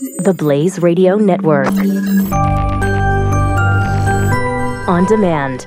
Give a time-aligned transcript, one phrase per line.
[0.00, 1.66] The Blaze Radio Network.
[4.88, 5.66] On demand.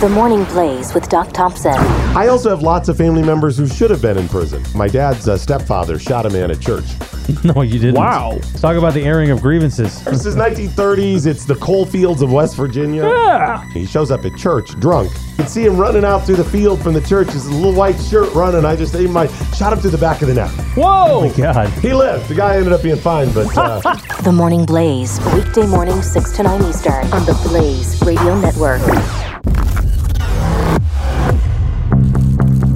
[0.00, 1.74] The Morning Blaze with Doc Thompson.
[2.16, 4.64] I also have lots of family members who should have been in prison.
[4.74, 6.86] My dad's uh, stepfather shot a man at church.
[7.44, 7.94] No, you didn't.
[7.96, 8.32] Wow.
[8.32, 10.02] Let's talk about the airing of grievances.
[10.04, 11.26] This is 1930s.
[11.26, 13.02] It's the coal fields of West Virginia.
[13.02, 13.68] Yeah.
[13.70, 15.10] He shows up at church drunk.
[15.12, 17.28] You can see him running out through the field from the church.
[17.30, 18.64] His little white shirt running.
[18.64, 20.50] I just aimed my shot him through the back of the neck.
[20.76, 21.32] Whoa.
[21.36, 21.68] God.
[21.80, 22.28] He lived.
[22.28, 23.80] The guy ended up being fine, but uh,
[24.22, 25.18] The Morning Blaze.
[25.34, 27.12] Weekday morning, 6 to 9 Eastern.
[27.12, 28.80] On the Blaze Radio Network.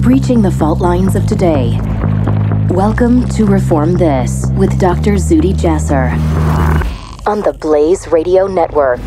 [0.01, 1.77] Breaching the fault lines of today.
[2.71, 5.13] Welcome to Reform This with Dr.
[5.13, 6.11] Zuhdi Jasser.
[7.25, 8.99] On the Blaze Radio Network.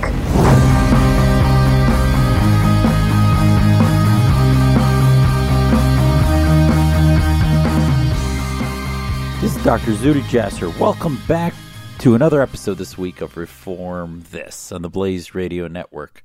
[9.43, 9.93] This is Dr.
[9.93, 10.77] Zuhdi Jasser.
[10.81, 11.53] Welcome back
[11.99, 16.25] to another episode this week of Reform This on the Blaze Radio Network.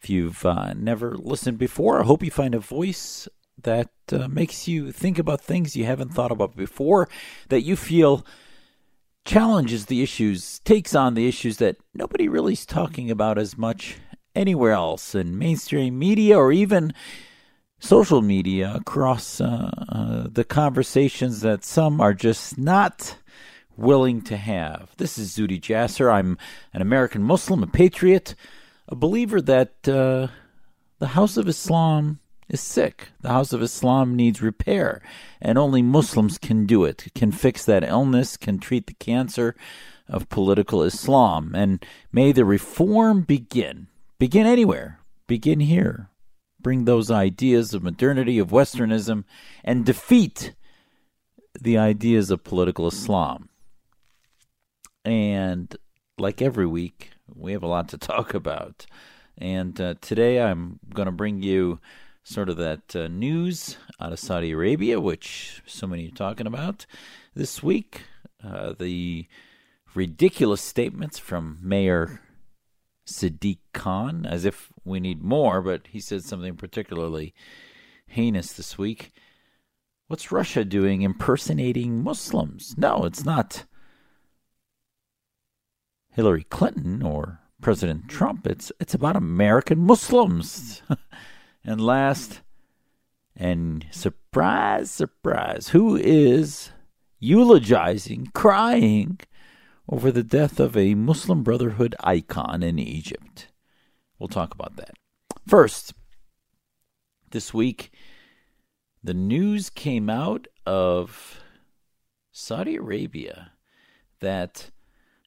[0.00, 3.28] If you've uh, never listened before, I hope you find a voice
[3.62, 7.08] that uh, makes you think about things you haven't thought about before,
[7.48, 8.24] that you feel
[9.24, 13.96] challenges the issues, takes on the issues that nobody really is talking about as much
[14.34, 16.92] anywhere else in mainstream media or even
[17.78, 23.16] social media across uh, uh, the conversations that some are just not
[23.76, 24.90] willing to have.
[24.96, 26.10] This is Zuhdi Jasser.
[26.12, 26.38] I'm
[26.72, 28.34] an American Muslim, a patriot,
[28.88, 30.28] a believer that uh,
[30.98, 33.08] the House of Islam is sick.
[33.20, 35.02] The House of Islam needs repair,
[35.40, 39.56] and only Muslims can do it, can fix that illness, can treat the cancer
[40.08, 41.54] of political Islam.
[41.54, 43.88] And may the reform begin.
[44.18, 45.00] Begin anywhere.
[45.26, 46.10] Begin here
[46.66, 49.22] bring those ideas of modernity, of Westernism,
[49.62, 50.52] and defeat
[51.60, 53.48] the ideas of political Islam.
[55.04, 55.76] And
[56.18, 58.84] like every week, we have a lot to talk about.
[59.38, 61.78] And uh, today I'm going to bring you
[62.26, 66.84] sort of that uh, news out of Saudi Arabia, which so many are talking about
[67.34, 68.02] this week.
[68.42, 69.26] Uh, the
[69.94, 72.20] ridiculous statements from Mayor
[73.06, 77.32] Sadiq Khan, as if we need more, but he said something particularly
[78.08, 79.12] heinous this week.
[80.08, 82.74] What's Russia doing impersonating Muslims?
[82.76, 83.64] No, it's not
[86.10, 88.48] Hillary Clinton or President Trump.
[88.48, 90.82] It's it's about American Muslims.
[91.66, 92.42] and last
[93.34, 96.70] and surprise, surprise, who is
[97.18, 99.18] eulogizing, crying
[99.88, 103.48] over the death of a Muslim Brotherhood icon in Egypt.
[104.18, 104.94] We'll talk about that.
[105.46, 105.92] First,
[107.32, 107.92] this week,
[109.02, 111.40] the news came out of
[112.30, 113.52] Saudi Arabia
[114.20, 114.70] that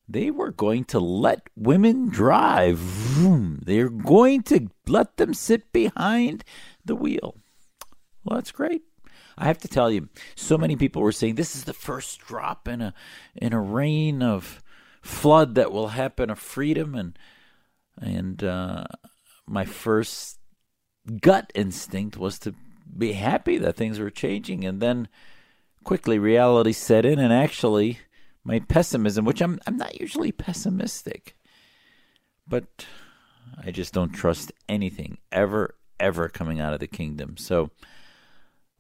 [0.10, 2.80] they were going to let women drive.
[2.80, 3.60] Vroom.
[3.64, 6.44] They're going to let them sit behind
[6.84, 7.36] the wheel.
[8.24, 8.82] Well, that's great.
[9.38, 12.68] I have to tell you, so many people were saying this is the first drop
[12.68, 12.94] in a
[13.36, 14.62] in a rain of
[15.02, 17.18] flood that will happen of freedom, and
[18.02, 18.84] and uh,
[19.48, 20.40] my first
[21.22, 22.54] gut instinct was to
[22.98, 25.08] be happy that things were changing, and then
[25.86, 28.00] quickly reality set in, and actually
[28.44, 31.36] my pessimism, which I'm I'm not usually pessimistic,
[32.48, 32.86] but
[33.64, 37.38] I just don't trust anything ever ever coming out of the kingdom.
[37.38, 37.72] So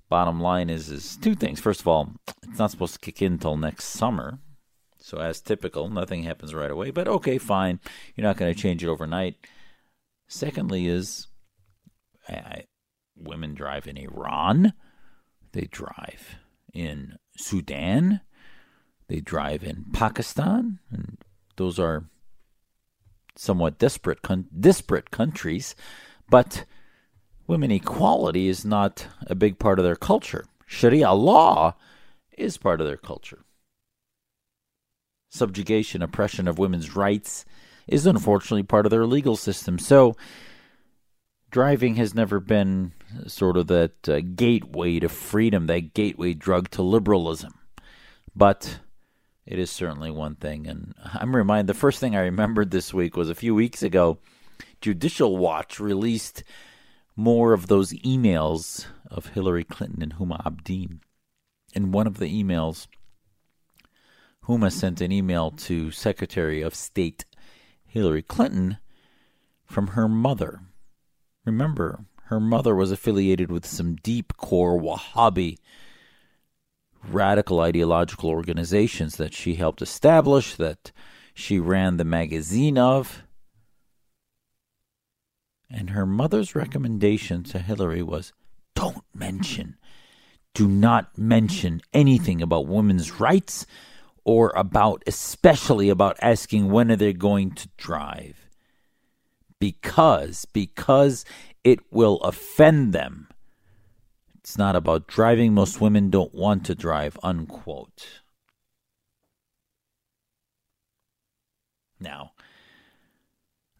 [0.09, 1.59] bottom line is is two things.
[1.59, 4.39] First of all, it's not supposed to kick in until next summer.
[5.01, 7.79] So as typical, nothing happens right away, but okay, fine.
[8.15, 9.35] You're not going to change it overnight.
[10.27, 11.27] Secondly is
[12.27, 12.63] I, I,
[13.15, 14.73] women drive in Iran,
[15.53, 16.37] they drive
[16.73, 18.21] in Sudan,
[19.09, 21.17] they drive in Pakistan, and
[21.57, 22.05] those are
[23.35, 24.19] somewhat disparate
[24.61, 25.75] disparate countries,
[26.29, 26.65] but
[27.47, 30.45] women equality is not a big part of their culture.
[30.67, 31.73] Sharia law
[32.37, 33.43] is part of their culture.
[35.31, 37.45] Subjugation, oppression of women's rights
[37.87, 39.79] is unfortunately part of their legal system.
[39.79, 40.15] So,
[41.49, 42.91] driving has never been
[43.25, 47.53] sort of that uh, gateway to freedom, that gateway drug to liberalism.
[48.35, 48.79] But
[49.49, 50.67] it is certainly one thing.
[50.67, 54.19] And I'm reminded the first thing I remembered this week was a few weeks ago,
[54.79, 56.43] Judicial Watch released
[57.15, 60.99] more of those emails of Hillary Clinton and Huma Abedin.
[61.73, 62.85] In one of the emails,
[64.45, 67.25] Huma sent an email to Secretary of State
[67.87, 68.77] Hillary Clinton
[69.65, 70.61] from her mother.
[71.43, 75.57] Remember, her mother was affiliated with some deep core Wahhabi
[77.07, 80.91] radical ideological organizations that she helped establish, that
[81.33, 83.23] she ran the magazine of.
[85.69, 88.33] And her mother's recommendation to Hillary was
[88.75, 89.77] don't mention,
[90.53, 93.65] do not mention anything about women's rights
[94.23, 98.49] or about, especially about asking when are they going to drive.
[99.59, 101.25] Because, because
[101.63, 103.28] it will offend them.
[104.49, 105.53] It's not about driving.
[105.53, 108.23] Most women don't want to drive, unquote.
[111.99, 112.31] Now,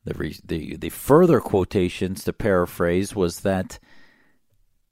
[0.05, 3.79] the, re- the, the further quotations, to paraphrase, was that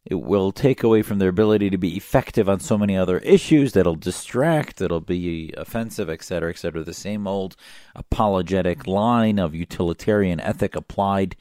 [0.03, 3.73] it will take away from their ability to be effective on so many other issues
[3.73, 6.83] that'll distract, that'll be offensive, etc., etc.
[6.83, 7.55] The same old
[7.95, 11.35] apologetic line of utilitarian ethic applied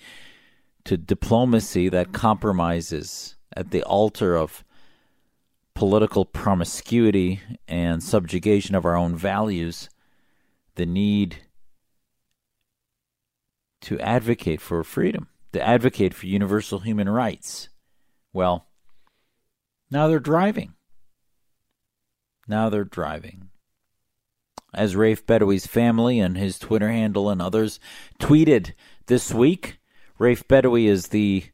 [0.84, 4.64] to diplomacy that compromises at the altar of
[5.74, 9.90] political promiscuity and subjugation of our own values
[10.74, 11.36] the need
[13.82, 17.68] to advocate for freedom, to advocate for universal human rights.
[18.32, 18.66] Well,
[19.90, 20.74] now they're driving.
[22.48, 23.50] Now they're driving.
[24.74, 27.80] As Raif Badawi's family and his Twitter handle and others
[28.20, 28.72] tweeted
[29.06, 29.78] this week,
[30.18, 31.44] Raif Badawi is the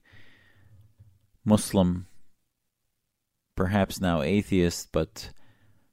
[1.45, 2.07] Muslim,
[3.57, 5.31] perhaps now atheist, but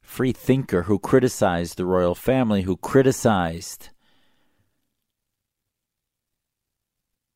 [0.01, 3.89] free thinker who criticized the royal family, who criticized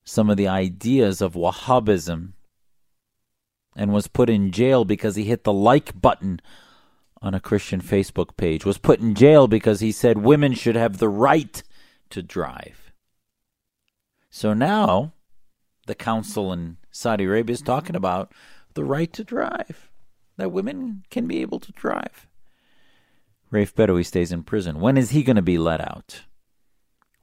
[0.03, 2.33] some of the ideas of Wahhabism
[3.75, 6.39] and was put in jail because he hit the like button
[7.21, 10.97] on a Christian Facebook page, was put in jail because he said women should have
[10.97, 11.63] the right
[12.09, 12.91] to drive.
[14.29, 15.13] So now
[15.87, 17.65] the council in Saudi Arabia is mm-hmm.
[17.65, 18.31] talking about
[18.75, 19.89] the right to drive,
[20.37, 22.27] that women can be able to drive.
[23.51, 24.79] Raif Badawi stays in prison.
[24.79, 26.23] When is he going to be let out?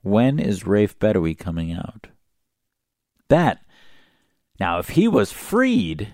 [0.02, 2.08] When is Raif Badawi coming out?
[3.30, 3.64] that.
[4.58, 6.12] Now, if he was freed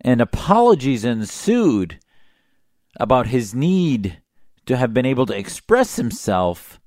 [0.00, 1.98] and apologies ensued
[3.00, 4.22] about his need
[4.66, 6.80] to have been able to express himself,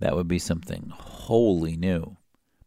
[0.00, 2.16] that would be something wholly new.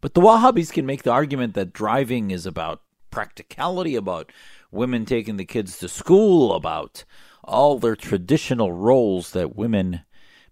[0.01, 2.81] But the Wahhabis can make the argument that driving is about
[3.12, 4.31] practicality, about
[4.72, 7.04] women taking the kids to school, about
[7.44, 10.01] all their traditional roles that women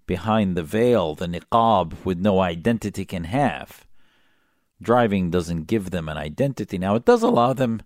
[0.05, 3.85] behind the veil, the niqab, with no identity can have.
[4.81, 6.77] Driving doesn't give them an identity.
[6.77, 7.81] Now, it does allow them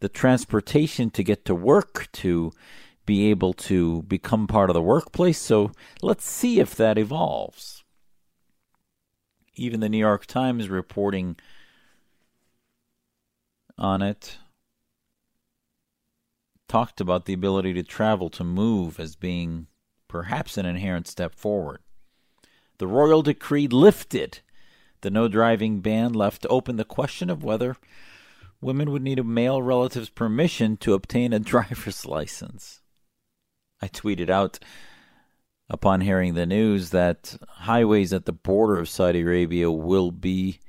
[0.00, 2.52] the transportation to get to work, to
[3.06, 5.38] be able to become part of the workplace.
[5.38, 5.72] So
[6.02, 7.79] let's see if that evolves.
[9.60, 11.36] Even the New York Times reporting
[13.76, 14.38] on it
[16.66, 19.66] talked about the ability to travel, to move as being
[20.08, 21.80] perhaps an inherent step forward.
[22.78, 24.40] The royal decree lifted
[25.02, 27.76] the no driving ban, left open the question of whether
[28.62, 32.80] women would need a male relative's permission to obtain a driver's license.
[33.82, 34.58] I tweeted out
[35.70, 40.60] upon hearing the news that highways at the border of Saudi Arabia will be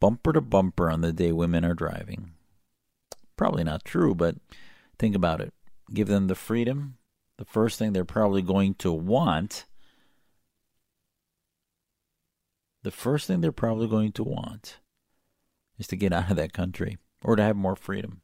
[0.00, 2.32] bumper to bumper on the day women are driving.
[3.36, 4.36] Probably not true, but
[4.98, 5.52] think about it.
[5.92, 6.96] Give them the freedom
[7.40, 9.64] the first thing they're probably going to want,
[12.82, 14.76] the first thing they're probably going to want
[15.78, 18.20] is to get out of that country or to have more freedom.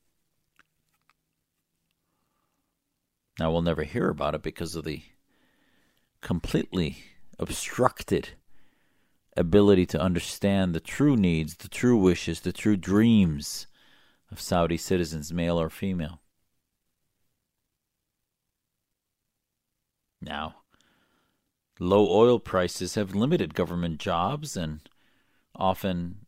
[3.38, 5.00] Now, we'll never hear about it because of the
[6.26, 7.04] completely
[7.38, 8.30] obstructed
[9.36, 13.68] ability to understand the true needs, the true wishes, the true dreams
[14.32, 16.20] of Saudi citizens, male or female.
[20.20, 20.56] Now,
[21.78, 24.80] low oil prices have limited government jobs, and
[25.54, 26.26] often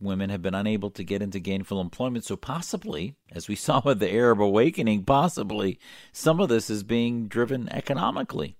[0.00, 2.24] women have been unable to get into gainful employment.
[2.24, 5.78] So, possibly, as we saw with the Arab awakening, possibly
[6.12, 8.56] some of this is being driven economically.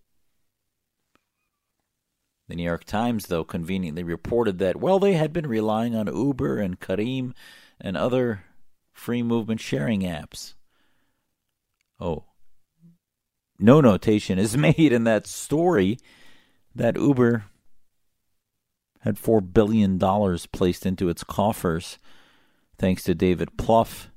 [2.51, 6.59] The New York Times, though, conveniently reported that, well, they had been relying on Uber
[6.59, 7.33] and Careem
[7.81, 8.43] and other
[8.93, 10.55] free movement sharing apps.
[12.01, 12.25] Oh,
[13.61, 15.97] no notation is made in that story
[16.75, 17.45] that Uber
[19.03, 19.97] had $4 billion
[20.51, 21.99] placed into its coffers
[22.79, 24.09] thanks to David Plouffe,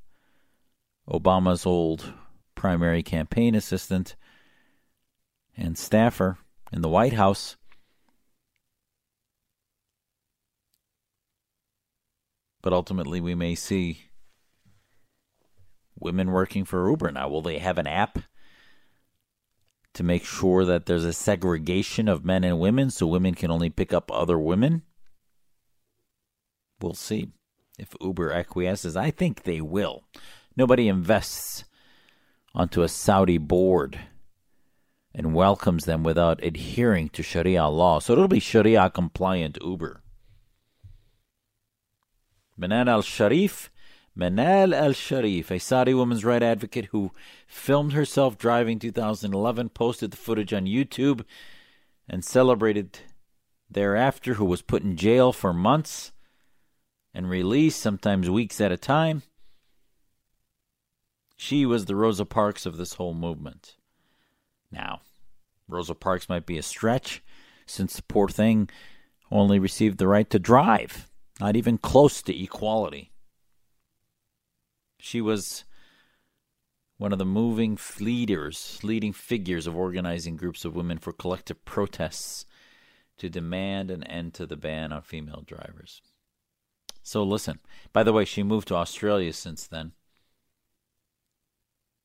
[1.08, 2.14] Obama's old
[2.56, 4.16] primary campaign assistant
[5.56, 6.40] and staffer
[6.72, 7.58] in the White House.
[12.64, 14.06] But ultimately, we may see
[16.00, 17.30] women working for Uber now.
[17.30, 18.20] Will they have an app
[19.94, 23.70] to make sure that there's a segregation of men and women so women can only
[23.70, 24.82] pick up other women?
[26.82, 27.32] We'll see
[27.78, 28.96] if Uber acquiesces.
[28.96, 30.04] I think they will.
[30.56, 31.66] Nobody invests
[32.56, 34.00] onto a Saudi board
[35.14, 38.00] and welcomes them without adhering to Sharia law.
[38.00, 40.03] So it'll be Sharia compliant Uber.
[42.58, 43.70] Manan al Sharif,
[44.18, 47.12] Manal al Sharif, a Saudi woman's right advocate who
[47.48, 51.26] filmed herself driving 2011, posted the footage on YouTube,
[52.08, 53.00] and celebrated
[53.70, 56.12] thereafter, who was put in jail for months
[57.14, 59.24] and released, sometimes weeks at a time.
[61.36, 63.78] She was the Rosa Parks of this whole movement.
[64.72, 65.02] Now,
[65.68, 67.24] Rosa Parks might be a stretch,
[67.66, 68.70] since the poor thing
[69.32, 73.12] only received the right to drive, not even close to equality.
[75.00, 75.64] She was
[76.98, 82.46] one of the moving leaders, leading figures of organizing groups of women for collective protests
[83.18, 86.02] to demand an end to the ban on female drivers.
[87.02, 87.60] So listen,
[87.92, 89.92] by the way, she moved to Australia since then,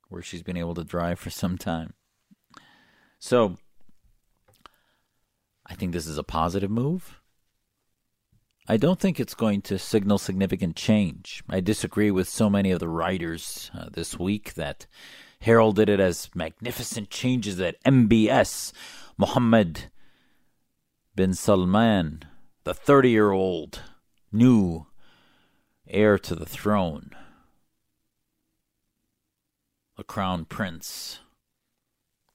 [0.09, 1.95] where she's been able to drive for some time.
[3.21, 3.57] So
[5.67, 7.18] I think this is a positive move.
[8.71, 11.43] I don't think it's going to signal significant change.
[11.49, 14.87] I disagree with so many of the writers uh, this week that
[15.41, 18.73] heralded it as magnificent changes at MBS.
[19.17, 19.91] Mohammed
[21.17, 22.25] bin Salman,
[22.65, 23.83] the 30 year old
[24.31, 24.87] new
[25.89, 27.13] heir to the throne,
[29.97, 31.21] the crown prince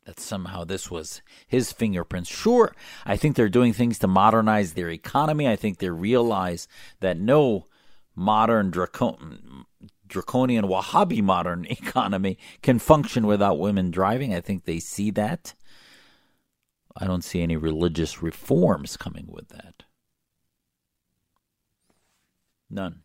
[0.06, 2.30] that somehow this was his fingerprints.
[2.30, 5.48] Sure, I think they're doing things to modernize their economy.
[5.48, 6.68] I think they realize
[7.00, 7.68] that no
[8.16, 9.64] modern dracon-
[10.08, 14.34] draconian Wahhabi modern economy can function without women driving.
[14.34, 15.54] I think they see that.
[16.96, 19.84] I don't see any religious reforms coming with that.
[22.70, 23.02] None.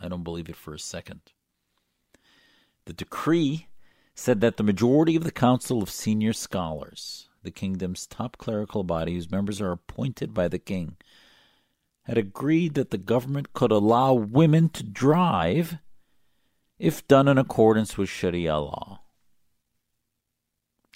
[0.00, 1.20] I don't believe it for a second.
[2.84, 3.68] The decree
[4.14, 9.14] said that the majority of the Council of Senior Scholars, the kingdom's top clerical body
[9.14, 10.96] whose members are appointed by the king,
[12.04, 15.78] had agreed that the government could allow women to drive
[16.78, 19.00] if done in accordance with Sharia law.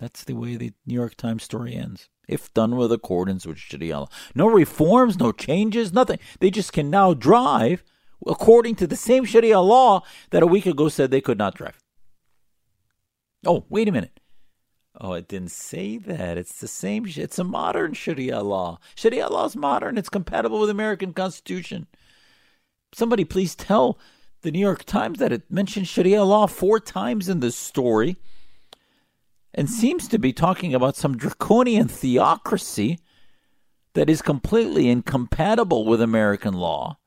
[0.00, 2.08] That's the way the New York Times story ends.
[2.28, 4.08] If done with accordance with Sharia law.
[4.34, 6.18] No reforms, no changes, nothing.
[6.40, 7.82] They just can now drive
[8.26, 11.78] according to the same Sharia law that a week ago said they could not drive.
[13.46, 14.20] Oh, wait a minute.
[15.00, 16.36] Oh, it didn't say that.
[16.36, 17.06] It's the same.
[17.06, 18.78] It's a modern Sharia law.
[18.96, 19.96] Sharia law is modern.
[19.96, 21.86] It's compatible with American Constitution.
[22.92, 23.98] Somebody please tell
[24.42, 28.16] the New York Times that it mentioned Sharia law four times in this story
[29.54, 32.98] and seems to be talking about some draconian theocracy
[33.94, 36.98] that is completely incompatible with American law.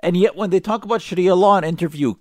[0.00, 2.14] And yet, when they talk about Sharia law and interview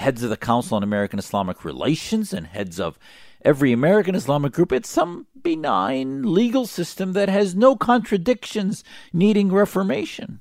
[0.00, 2.98] heads of the Council on American Islamic Relations and heads of
[3.44, 4.72] every American Islamic group.
[4.72, 10.40] It's some benign legal system that has no contradictions needing reformation.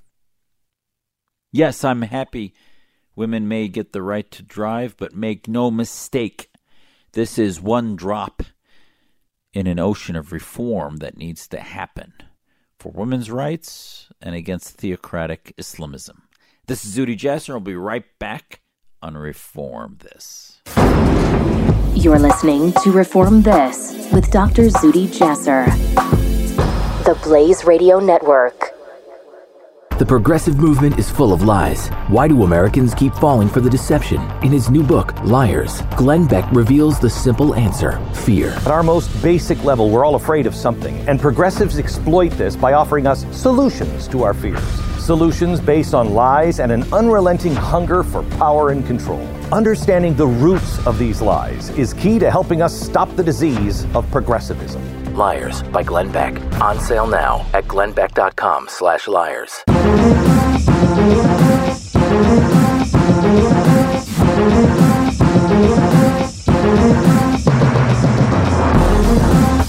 [1.51, 2.53] Yes, I'm happy
[3.17, 6.49] women may get the right to drive, but make no mistake,
[7.11, 8.43] this is one drop
[9.51, 12.13] in an ocean of reform that needs to happen
[12.79, 16.29] for women's rights and against theocratic Islamism.
[16.67, 17.55] This is Zuhdi Jasser.
[17.55, 18.61] I'll be right back
[19.01, 20.61] on Reform This.
[21.95, 24.63] You're listening to Reform This with Dr.
[24.63, 25.65] Zuhdi Jasser,
[27.03, 28.71] the Blaze Radio Network.
[29.97, 31.89] The progressive movement is full of lies.
[32.07, 34.21] Why do Americans keep falling for the deception?
[34.43, 38.51] In his new book, Liars, Glenn Beck reveals the simple answer fear.
[38.51, 42.73] At our most basic level, we're all afraid of something, and progressives exploit this by
[42.73, 48.21] offering us solutions to our fears solutions based on lies and an unrelenting hunger for
[48.37, 49.27] power and control.
[49.51, 54.05] Understanding the roots of these lies is key to helping us stop the disease of
[54.11, 54.83] progressivism.
[55.15, 56.39] Liars by Glenn Beck.
[56.61, 59.63] On sale now at glennbeck.com slash liars.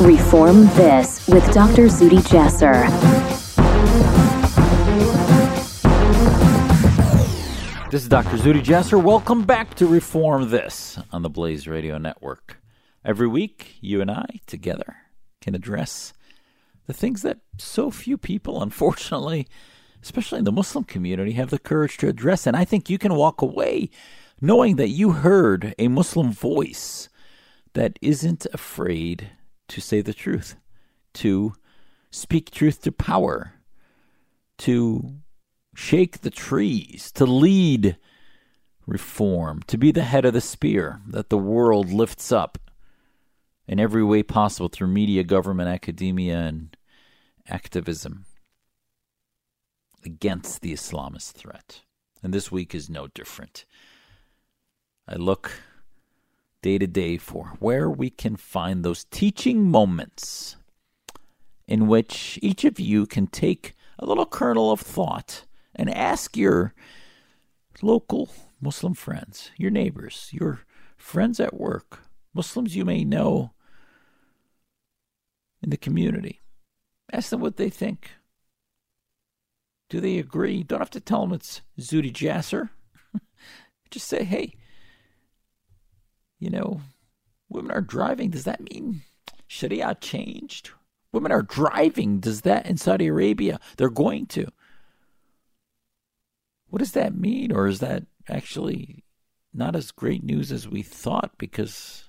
[0.03, 1.87] Reform This with Dr.
[1.87, 3.10] Zuhdi Jasser.
[7.91, 8.37] This is Dr.
[8.37, 9.03] Zuhdi Jasser.
[9.03, 12.63] Welcome back to Reform This on the Blaze Radio Network.
[13.05, 14.95] Every week, you and I together
[15.41, 16.13] can address
[16.87, 19.49] the things that so few people, unfortunately,
[20.05, 22.47] especially in the Muslim community, have the courage to address.
[22.47, 23.91] And I think you can walk away
[24.41, 27.09] knowing that you heard a Muslim voice
[27.73, 29.33] that isn't afraid
[29.67, 30.55] to say the truth,
[31.15, 31.55] to
[32.13, 33.55] speak truth to power,
[34.59, 35.20] to
[35.75, 37.97] shake the trees, to lead
[38.87, 42.59] reform, to be the head of the spear that the world lifts up
[43.67, 46.77] in every way possible through media, government, academia, and
[47.49, 48.25] activism
[50.05, 51.83] against the Islamist threat.
[52.23, 53.65] And this week is no different.
[55.07, 55.53] I look
[56.63, 60.57] day to day for where we can find those teaching moments
[61.67, 65.45] in which each of you can take a little kernel of thought
[65.81, 66.75] and ask your
[67.81, 68.29] local
[68.61, 70.61] Muslim friends, your neighbors, your
[70.99, 72.01] friends at work,
[72.35, 73.55] Muslims you may know
[75.63, 76.43] in the community.
[77.11, 78.11] Ask them what they think.
[79.89, 80.63] Do they agree?
[80.63, 82.69] Don't have to tell them it's Zuhdi Jasser.
[83.91, 84.53] Just say, hey,
[86.39, 86.83] you know,
[87.49, 88.29] women are driving.
[88.29, 89.01] Does that mean
[89.47, 90.73] Sharia changed?
[91.11, 92.21] Women are driving.
[92.21, 93.59] Does that in Saudi Arabia?
[93.79, 94.53] They're going to.
[96.71, 97.53] What does that mean?
[97.53, 99.05] Or is that actually
[99.53, 102.05] not as great news as we thought because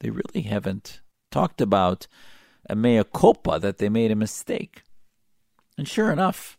[0.00, 2.06] they really haven't talked about
[2.68, 4.82] a mea culpa that they made a mistake?
[5.78, 6.58] And sure enough,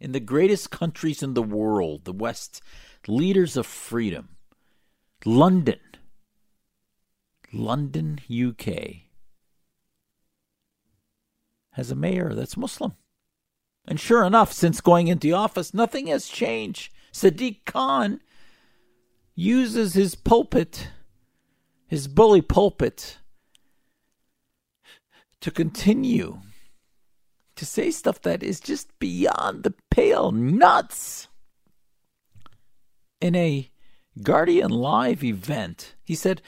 [0.00, 2.60] in the greatest countries in the world, the West,
[3.06, 4.36] leaders of freedom,
[5.24, 5.78] London,
[7.52, 9.04] London, UK,
[11.70, 12.94] has a mayor that's Muslim.
[13.86, 16.92] And sure enough, since going into office, nothing has changed.
[17.12, 18.20] Sadiq Khan
[19.34, 20.88] uses his pulpit,
[21.86, 23.18] his bully pulpit,
[25.40, 26.40] to continue
[27.56, 31.28] to say stuff that is just beyond the pale nuts.
[33.20, 33.70] In a
[34.22, 36.40] Guardian Live event, he said,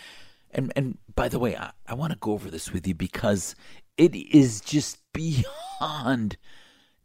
[0.50, 3.54] and, and by the way, I, I want to go over this with you because
[3.96, 6.36] it is just beyond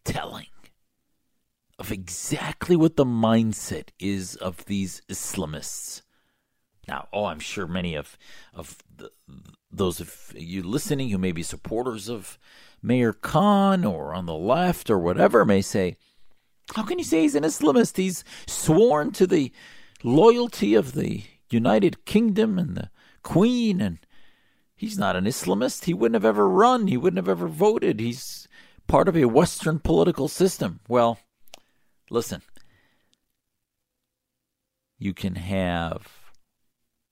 [0.03, 0.47] telling
[1.79, 6.03] of exactly what the mindset is of these Islamists.
[6.87, 8.17] Now, oh, I'm sure many of
[8.53, 9.11] of the,
[9.71, 12.37] those of you listening who may be supporters of
[12.83, 15.95] Mayor Khan or on the left or whatever may say,
[16.75, 17.97] how can you say he's an Islamist?
[17.97, 19.51] He's sworn to the
[20.03, 22.89] loyalty of the United Kingdom and the
[23.23, 23.99] Queen, and
[24.75, 25.85] he's not an Islamist.
[25.85, 26.87] He wouldn't have ever run.
[26.87, 27.99] He wouldn't have ever voted.
[27.99, 28.47] He's
[28.91, 30.81] part of a Western political system.
[30.89, 31.17] Well,
[32.09, 32.41] listen,
[34.99, 36.09] you can have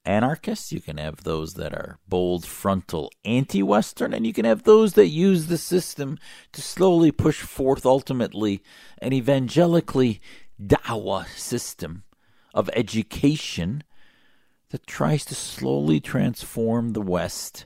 [0.04, 4.64] anarchists, you can have those that are bold frontal anti Western, and you can have
[4.64, 6.18] those that use the system
[6.52, 8.62] to slowly push forth ultimately
[9.02, 10.20] an evangelically
[10.62, 12.04] dawah system
[12.54, 13.86] of education
[14.72, 17.66] that tries to slowly transform the West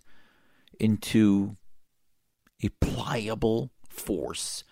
[0.79, 1.57] into
[2.63, 4.63] a pliable force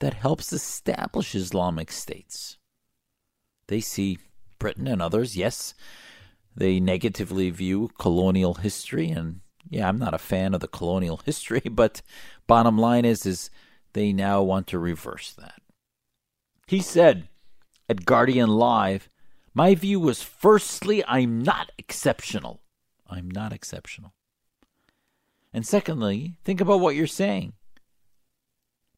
[0.00, 2.58] that helps establish Islamic states.
[3.68, 4.18] They see
[4.58, 5.74] Britain and others, yes,
[6.56, 11.62] they negatively view colonial history and yeah, I'm not a fan of the colonial history,
[11.70, 12.02] but
[12.46, 13.50] bottom line is is
[13.92, 15.62] they now want to reverse that.
[16.66, 17.28] He said
[17.88, 19.08] at Guardian Live,
[19.54, 22.60] my view was firstly, I'm not exceptional.
[23.08, 24.12] I'm not exceptional.
[25.52, 27.52] And secondly, think about what you're saying.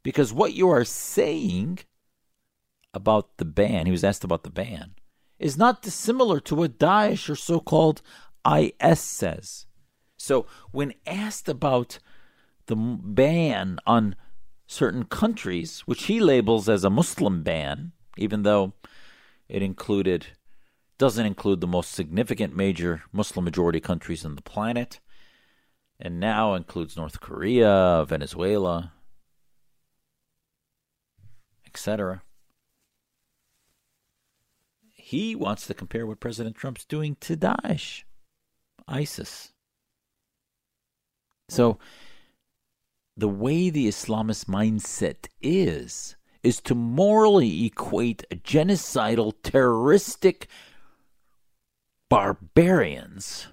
[0.06, 1.80] Because what you are saying
[2.94, 4.94] about the ban, he was asked about the ban,
[5.40, 8.02] is not dissimilar to what Daesh or so called
[8.48, 9.66] IS says.
[10.16, 11.98] So, when asked about
[12.66, 14.14] the ban on
[14.68, 18.74] certain countries, which he labels as a Muslim ban, even though
[19.48, 20.28] it included
[20.98, 25.00] doesn't include the most significant major Muslim majority countries on the planet,
[25.98, 28.92] and now includes North Korea, Venezuela,
[31.76, 32.22] etc
[35.06, 38.02] he wants to compare what President Trump's doing to Daesh,
[38.88, 39.52] ISIS.
[41.48, 41.78] So,
[43.16, 50.48] the way the Islamist mindset is, is to morally equate genocidal, terroristic
[52.08, 53.46] barbarians,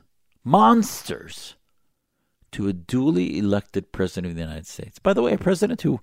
[0.44, 1.54] monsters,
[2.52, 4.98] to a duly elected president of the United States.
[4.98, 6.00] By the way, a president who,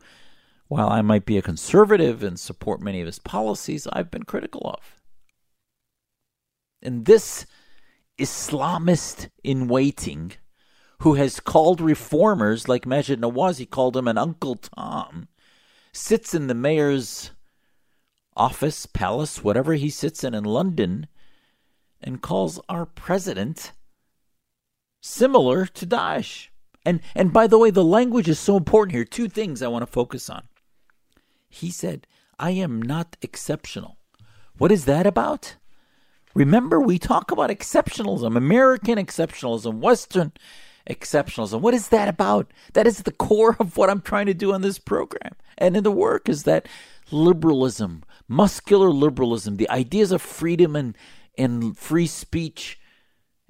[0.71, 4.71] while I might be a conservative and support many of his policies, I've been critical
[4.73, 5.01] of.
[6.81, 7.45] And this
[8.17, 10.35] Islamist in waiting,
[11.01, 15.27] who has called reformers like Maajid Nawazi called him an Uncle Tom,
[15.93, 17.33] sits in the mayor's
[18.37, 21.09] office, palace, whatever he sits in in London,
[22.01, 23.73] and calls our president
[25.03, 26.47] similar to Daesh.
[26.87, 29.05] And and by the way, the language is so important here.
[29.05, 30.45] Two things I want to focus on.
[31.51, 32.07] He said,
[32.39, 33.99] "I am not exceptional."
[34.57, 35.57] What is that about?
[36.35, 40.33] Remember, we talk about exceptionalism, American exceptionalism, Western
[40.89, 41.61] exceptionalism.
[41.61, 42.51] What is that about?
[42.73, 45.85] That is the core of what I'm trying to do on this program and in
[45.85, 46.67] the work is that
[47.13, 50.97] liberalism, muscular liberalism, the ideas of freedom and,
[51.37, 52.81] and free speech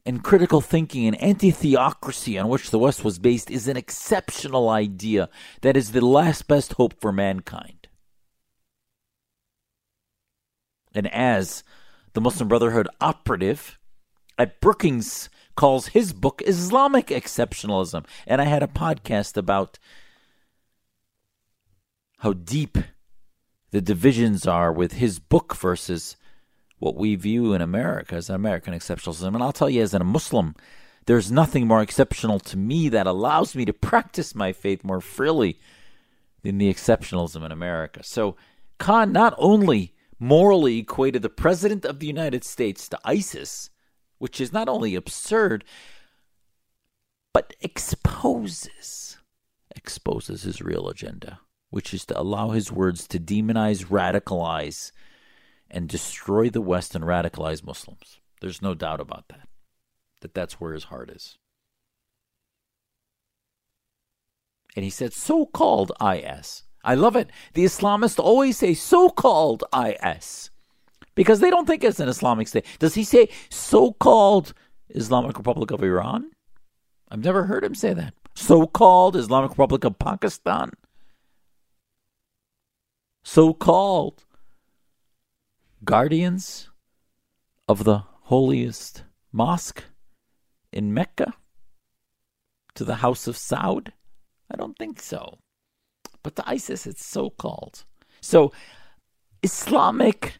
[0.04, 4.68] and critical thinking and anti theocracy on which the West was based is an exceptional
[4.68, 5.28] idea
[5.60, 7.79] that is the last best hope for mankind.
[10.94, 11.62] And as
[12.12, 13.78] the Muslim Brotherhood operative
[14.38, 18.06] at Brookings calls his book Islamic Exceptionalism.
[18.26, 19.78] And I had a podcast about
[22.18, 22.78] how deep
[23.70, 26.16] the divisions are with his book versus
[26.78, 29.34] what we view in America as American exceptionalism.
[29.34, 30.54] And I'll tell you, as a Muslim,
[31.06, 35.58] there's nothing more exceptional to me that allows me to practice my faith more freely
[36.42, 38.02] than the exceptionalism in America.
[38.02, 38.36] So
[38.78, 43.70] Khan not only morally equated the President of the United States to ISIS,
[44.18, 45.64] which is not only absurd,
[47.32, 49.16] but exposes
[49.74, 54.92] exposes his real agenda, which is to allow his words to demonize, radicalize,
[55.70, 58.20] and destroy the West and radicalize Muslims.
[58.40, 59.48] There's no doubt about that.
[60.20, 61.38] That that's where his heart is.
[64.76, 66.64] And he said so called IS.
[66.82, 67.30] I love it.
[67.54, 70.50] The Islamists always say so called IS
[71.14, 72.64] because they don't think it's an Islamic state.
[72.78, 74.54] Does he say so called
[74.88, 76.30] Islamic Republic of Iran?
[77.10, 78.14] I've never heard him say that.
[78.34, 80.70] So called Islamic Republic of Pakistan?
[83.22, 84.24] So called
[85.84, 86.70] guardians
[87.68, 89.84] of the holiest mosque
[90.72, 91.34] in Mecca
[92.74, 93.88] to the House of Saud?
[94.50, 95.38] I don't think so.
[96.22, 97.84] But to ISIS, it's so called.
[98.20, 98.52] So,
[99.42, 100.38] Islamic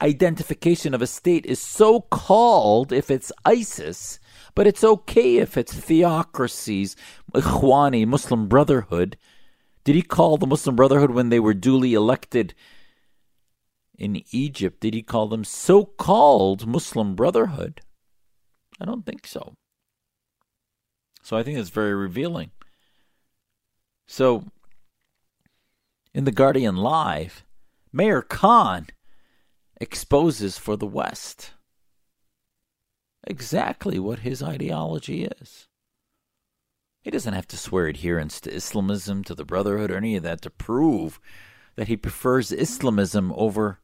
[0.00, 4.18] identification of a state is so called if it's ISIS,
[4.54, 6.96] but it's okay if it's theocracies,
[7.32, 9.16] Ikhwani, Muslim Brotherhood.
[9.84, 12.54] Did he call the Muslim Brotherhood when they were duly elected
[13.96, 14.80] in Egypt?
[14.80, 17.80] Did he call them so called Muslim Brotherhood?
[18.80, 19.54] I don't think so.
[21.22, 22.50] So I think it's very revealing.
[24.06, 24.44] So
[26.14, 27.44] in The Guardian Live,
[27.92, 28.88] Mayor Khan
[29.80, 31.52] exposes for the West
[33.24, 35.68] exactly what his ideology is.
[37.02, 40.42] He doesn't have to swear adherence to Islamism, to the Brotherhood, or any of that
[40.42, 41.20] to prove
[41.76, 43.80] that he prefers Islamism over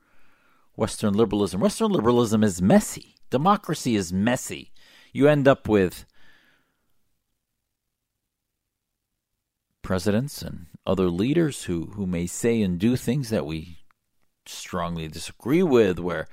[0.77, 1.61] Western liberalism.
[1.61, 3.17] Western liberalism is messy.
[3.31, 4.73] Democracy is messy.
[5.13, 6.05] You end up with
[9.83, 13.79] presidents and other leaders who, who may say and do things that we
[14.47, 16.27] strongly disagree with, where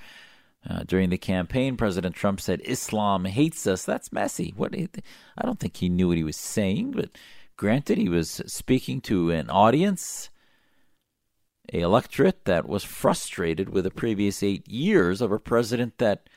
[0.68, 3.84] uh, during the campaign, President Trump said Islam hates us.
[3.86, 4.54] That's messy.
[4.56, 7.10] What I don't think he knew what he was saying, but
[7.58, 10.30] granted, he was speaking to an audience,
[11.72, 16.30] a electorate that was frustrated with the previous eight years of a president that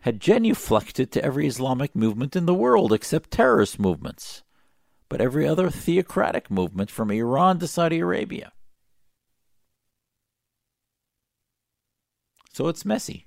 [0.00, 4.42] had genuflected to every Islamic movement in the world except terrorist movements
[5.12, 8.50] but every other theocratic movement from Iran to Saudi Arabia.
[12.54, 13.26] So it's messy.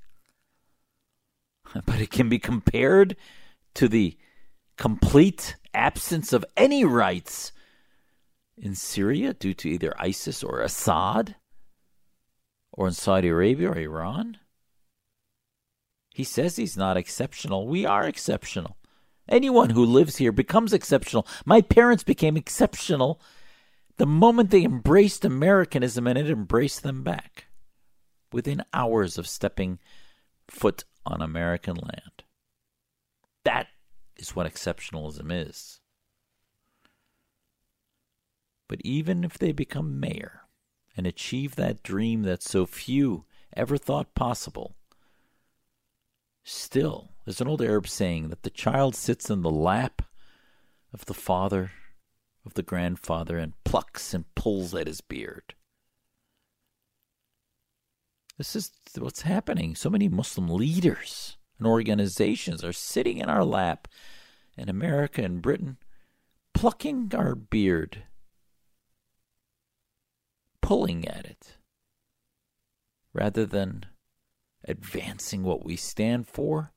[1.85, 3.15] But it can be compared
[3.75, 4.17] to the
[4.77, 7.51] complete absence of any rights
[8.57, 11.35] in Syria due to either ISIS or Assad,
[12.73, 14.39] or in Saudi Arabia or Iran.
[16.15, 17.67] He says he's not exceptional.
[17.67, 18.75] We are exceptional.
[19.27, 21.27] Anyone who lives here becomes exceptional.
[21.45, 23.19] My parents became exceptional
[23.97, 27.45] the moment they embraced Americanism and it embraced them back
[28.31, 29.79] within hours of stepping
[30.49, 32.23] foot on American land.
[33.43, 33.67] That
[34.17, 35.79] is what exceptionalism is.
[38.67, 40.41] But even if they become mayor
[40.97, 44.75] and achieve that dream that so few ever thought possible,
[46.43, 50.03] still there's an old Arab saying that the child sits in the lap
[50.93, 51.71] of the father,
[52.45, 55.55] of the grandfather, and plucks and pulls at his beard.
[58.37, 59.75] This is what's happening.
[59.75, 63.87] So many Muslim leaders and organizations are sitting in our lap
[64.55, 65.77] in America and Britain,
[66.53, 68.03] plucking our beard,
[70.61, 71.57] pulling at it,
[73.13, 73.85] rather than
[74.67, 76.71] advancing what we stand for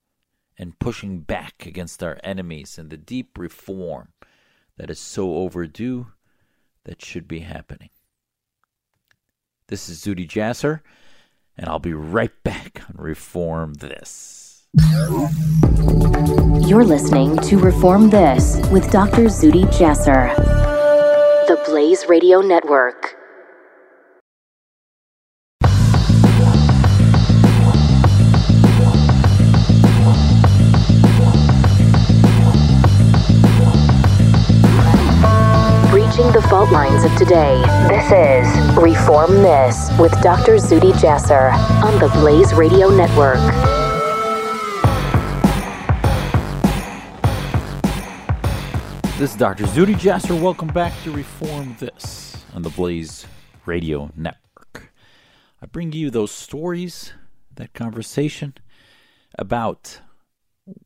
[0.58, 4.08] and pushing back against our enemies and the deep reform
[4.76, 6.08] that is so overdue
[6.84, 7.90] that should be happening.
[9.68, 10.80] This is Zuhdi Jasser,
[11.56, 14.66] and I'll be right back on Reform This.
[16.66, 19.24] You're listening to Reform This with Dr.
[19.24, 20.34] Zuhdi Jasser,
[21.46, 23.17] the Blaze Radio Network.
[37.08, 37.62] Of today.
[37.88, 40.56] This is Reform This with Dr.
[40.56, 43.38] Zuhdi Jasser on the Blaze Radio Network.
[49.16, 49.64] This is Dr.
[49.64, 50.38] Zuhdi Jasser.
[50.40, 53.26] Welcome back to Reform This on the Blaze
[53.64, 54.92] Radio Network.
[55.62, 57.12] I bring you those stories,
[57.54, 58.54] that conversation
[59.38, 60.00] about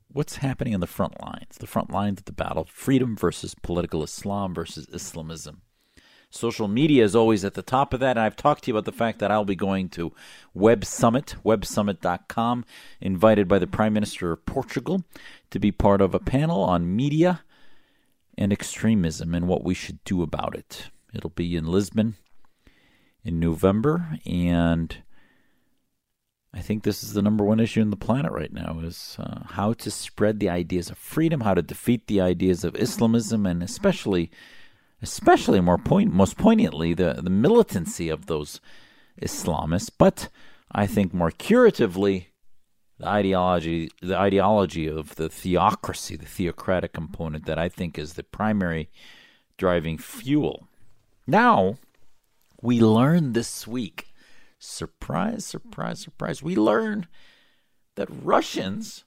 [0.08, 4.02] what's happening on the front lines, the front lines of the battle freedom versus political
[4.02, 5.62] Islam versus Islamism.
[6.34, 8.16] Social media is always at the top of that.
[8.16, 10.12] And I've talked to you about the fact that I'll be going to
[10.54, 12.64] Web Summit, websummit.com,
[13.00, 15.04] invited by the Prime Minister of Portugal
[15.50, 17.42] to be part of a panel on media
[18.38, 20.90] and extremism and what we should do about it.
[21.14, 22.14] It'll be in Lisbon
[23.22, 24.96] in November, and
[26.54, 29.42] I think this is the number one issue in the planet right now: is uh,
[29.50, 33.62] how to spread the ideas of freedom, how to defeat the ideas of Islamism, and
[33.62, 34.30] especially,
[35.02, 38.60] especially more point, most poignantly, the the militancy of those
[39.20, 39.90] Islamists.
[39.96, 40.28] But
[40.70, 42.28] I think more curatively,
[42.98, 48.22] the ideology the ideology of the theocracy, the theocratic component that I think is the
[48.22, 48.88] primary
[49.58, 50.68] driving fuel.
[51.26, 51.76] Now,
[52.60, 54.08] we learn this week,
[54.58, 57.06] surprise, surprise, surprise, we learn
[57.96, 59.04] that Russians,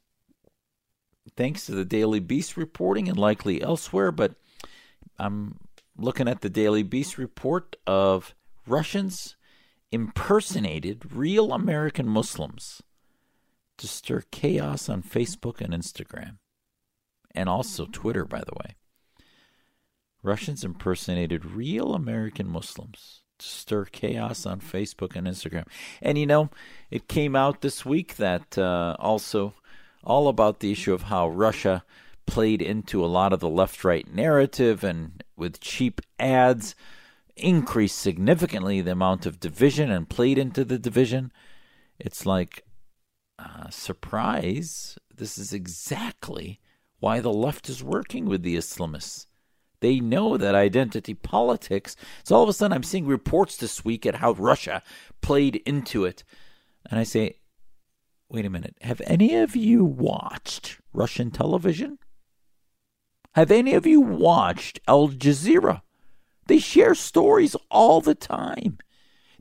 [1.36, 4.36] thanks to the Daily Beast reporting and likely elsewhere, but
[5.18, 5.58] I'm
[5.98, 8.36] looking at the Daily Beast report of
[8.68, 9.36] Russians
[9.92, 12.82] impersonated real American Muslims
[13.78, 16.38] to stir chaos on Facebook and Instagram,
[17.34, 18.76] and also Twitter, by the way.
[20.24, 25.68] Russians impersonated real American Muslims to stir chaos on Facebook and Instagram.
[26.02, 26.50] And you know,
[26.90, 29.54] it came out this week that uh, also
[30.04, 31.84] all about the issue of how Russia
[32.26, 36.76] played into a lot of the left right narrative and with cheap ads
[37.36, 41.32] increased significantly the amount of division and played into the division.
[42.00, 42.64] It's like
[43.38, 46.60] uh, surprise, this is exactly
[47.00, 49.28] why the left is working with the Islamists.
[49.82, 51.96] They know that identity politics.
[52.24, 54.82] So all of a sudden, I'm seeing reports this week at how Russia
[55.22, 56.24] played into it.
[56.90, 57.40] And I say,
[58.30, 62.00] wait a minute, have any of you watched Russian television?
[63.36, 65.82] Have any of you watched Al Jazeera?
[66.48, 68.78] They share stories all the time.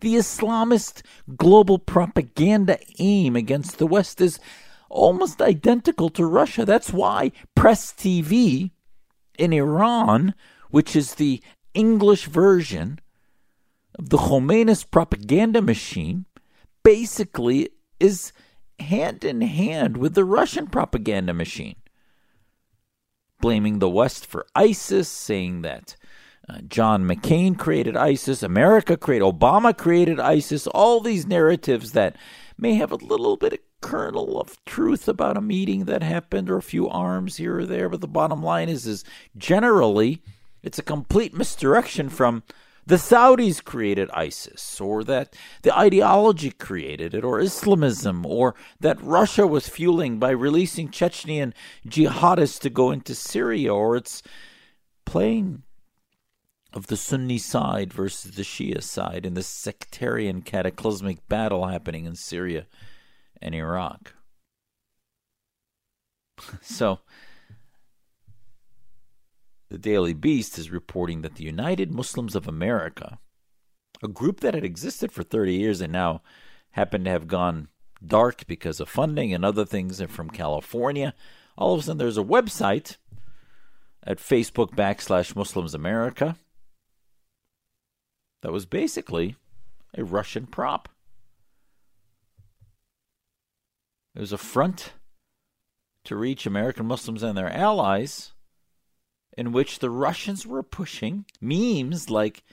[0.01, 1.03] The Islamist
[1.37, 4.41] global propaganda aim against the West is
[4.91, 6.65] almost identical to Russia.
[6.65, 8.73] That's why Press TV
[9.39, 10.35] in Iran,
[10.71, 11.41] which is the
[11.73, 12.99] English version
[13.97, 16.25] of the Khomeinist propaganda machine,
[16.83, 18.33] basically is
[18.81, 21.77] hand in hand with the Russian propaganda machine.
[23.40, 25.97] Blaming the West for ISIS, saying that
[26.49, 32.16] uh, John McCain created ISIS, America created, Obama created ISIS, all these narratives that
[32.59, 36.57] may have a little bit of kernel of truth about a meeting that happened or
[36.57, 39.05] a few arms here or there, but the bottom line is is
[39.37, 40.23] generally
[40.62, 42.42] it's a complete misdirection from
[42.87, 49.47] the Saudis created ISIS, or that the ideology created it, or Islamism, or that Russia
[49.47, 51.53] was fueling by releasing Chechnyan
[51.87, 54.23] jihadists to go into Syria, or it's
[55.05, 55.62] playing
[56.75, 62.16] of the Sunni side versus the Shia side in this sectarian cataclysmic battle happening in
[62.16, 62.66] Syria
[63.40, 64.14] and Iraq.
[66.61, 66.99] so,
[69.75, 73.19] the Daily Beast is reporting that the United Muslims of America,
[74.05, 76.23] a group that had existed for 30 years and now
[76.71, 77.67] happened to have gone
[78.07, 81.13] dark because of funding and other things from California,
[81.59, 82.99] all of a sudden there's a website
[84.05, 86.37] at Facebook backslash Muslims America
[88.43, 89.35] that was basically
[89.99, 90.89] a Russian prop.
[94.15, 94.93] It was a front
[96.05, 98.34] to reach American Muslims and their allies,
[99.37, 102.44] in which the Russians were pushing memes like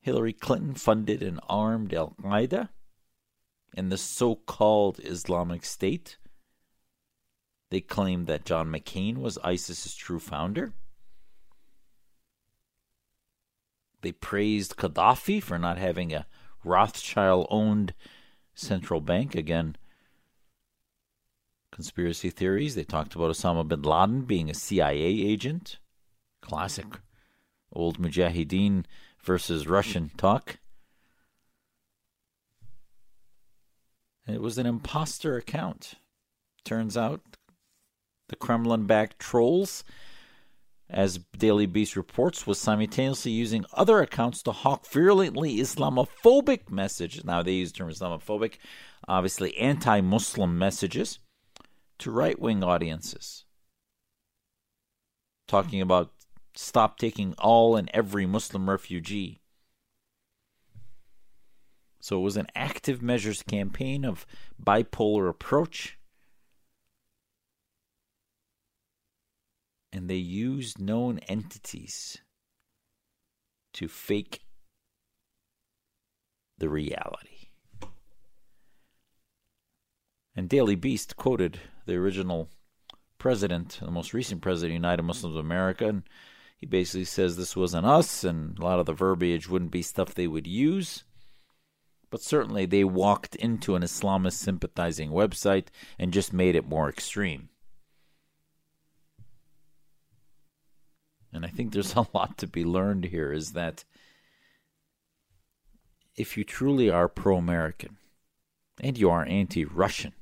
[0.00, 2.68] Hillary Clinton funded and armed Al Qaeda
[3.76, 6.16] and the so called Islamic State,
[7.70, 10.72] They claimed that John McCain was ISIS's true founder.
[14.02, 16.26] They praised Gaddafi for not having a
[16.62, 17.92] Rothschild owned
[18.54, 19.34] central bank.
[19.34, 19.76] Again,
[21.72, 22.74] conspiracy theories.
[22.74, 25.78] They talked about Osama bin Laden being a CIA agent.
[26.42, 26.86] Classic
[27.72, 28.84] old Mujahideen
[29.22, 30.58] versus Russian talk.
[34.26, 35.94] It was an imposter account.
[36.64, 37.20] Turns out
[38.28, 39.84] the Kremlin backed trolls,
[40.90, 47.24] as Daily Beast reports, was simultaneously using other accounts to hawk virulently Islamophobic messages.
[47.24, 48.54] Now, they use the term Islamophobic,
[49.06, 51.20] obviously anti Muslim messages
[51.98, 53.44] to right wing audiences.
[55.48, 56.12] Talking about
[56.54, 59.40] stop taking all and every Muslim refugee.
[62.00, 64.26] So it was an active measures campaign of
[64.62, 65.98] bipolar approach.
[69.92, 72.18] And they used known entities
[73.72, 74.40] to fake
[76.58, 77.48] the reality.
[80.34, 82.48] And Daily Beast quoted the original
[83.18, 86.02] president, the most recent president of United Muslims of America, and
[86.56, 90.14] he basically says this wasn't us, and a lot of the verbiage wouldn't be stuff
[90.14, 91.04] they would use.
[92.10, 95.66] But certainly they walked into an Islamist sympathizing website
[95.98, 97.48] and just made it more extreme.
[101.32, 103.84] And I think there's a lot to be learned here is that
[106.16, 107.98] if you truly are pro American
[108.80, 110.14] and you are anti Russian,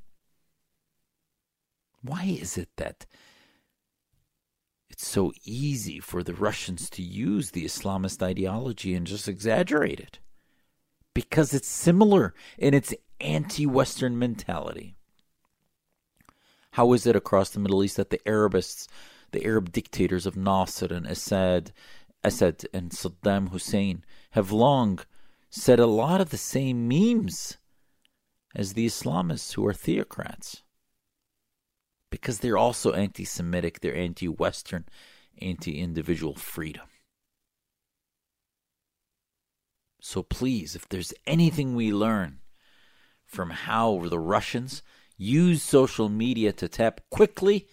[2.04, 3.06] why is it that
[4.90, 10.18] it's so easy for the Russians to use the Islamist ideology and just exaggerate it?
[11.14, 14.96] Because it's similar in its anti Western mentality.
[16.72, 18.86] How is it across the Middle East that the Arabists,
[19.30, 21.72] the Arab dictators of Nasser and Assad,
[22.22, 24.98] Assad and Saddam Hussein have long
[25.48, 27.56] said a lot of the same memes
[28.54, 30.63] as the Islamists who are theocrats?
[32.14, 34.84] Because they're also anti Semitic, they're anti Western,
[35.42, 36.86] anti individual freedom.
[40.00, 42.38] So please, if there's anything we learn
[43.26, 44.80] from how the Russians
[45.16, 47.66] use social media to tap quickly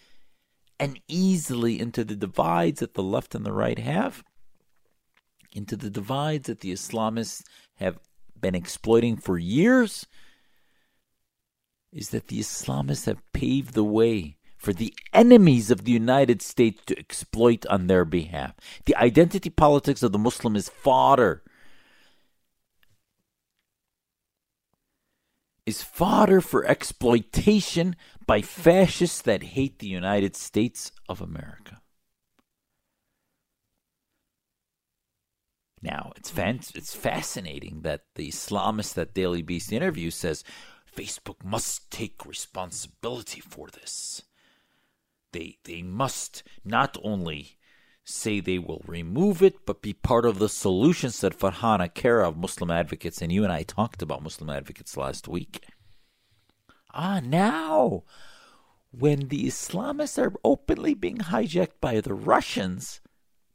[0.80, 4.24] and easily into the divides that the left and the right have,
[5.54, 7.44] into the divides that the Islamists
[7.76, 8.00] have
[8.40, 10.08] been exploiting for years,
[11.92, 16.82] is that the Islamists have paved the way for the enemies of the United States
[16.86, 18.54] to exploit on their behalf.
[18.86, 21.42] The identity politics of the Muslim is fodder.
[25.66, 31.82] Is fodder for exploitation by fascists that hate the United States of America.
[35.82, 40.44] Now, it's fan- it's fascinating that the Islamist that Daily Beast interview says
[40.96, 44.24] Facebook must take responsibility for this.
[45.32, 47.58] They they must not only
[48.04, 52.38] say they will remove it, but be part of the solution, said Farhana Khera of
[52.38, 55.64] Muslim Advocates, and you and I talked about Muslim Advocates last week.
[56.94, 58.04] Ah, now,
[58.92, 63.00] when the Islamists are openly being hijacked by the Russians,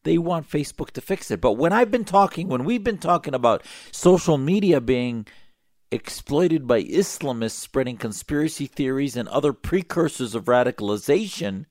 [0.04, 1.40] they want Facebook to fix it.
[1.40, 5.26] But when I've been talking, when we've been talking about social media being
[5.90, 11.66] exploited by Islamists spreading conspiracy theories and other precursors of radicalization,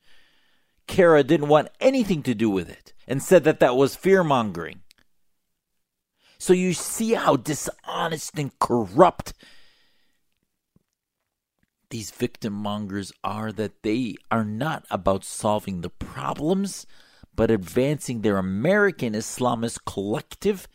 [0.87, 4.81] Khera didn't want anything to do with it and said that that was fear mongering.
[6.37, 9.33] So you see how dishonest and corrupt
[11.89, 16.85] these victim mongers are, that they are not about solving the problems,
[17.35, 20.67] but advancing their American Islamist collective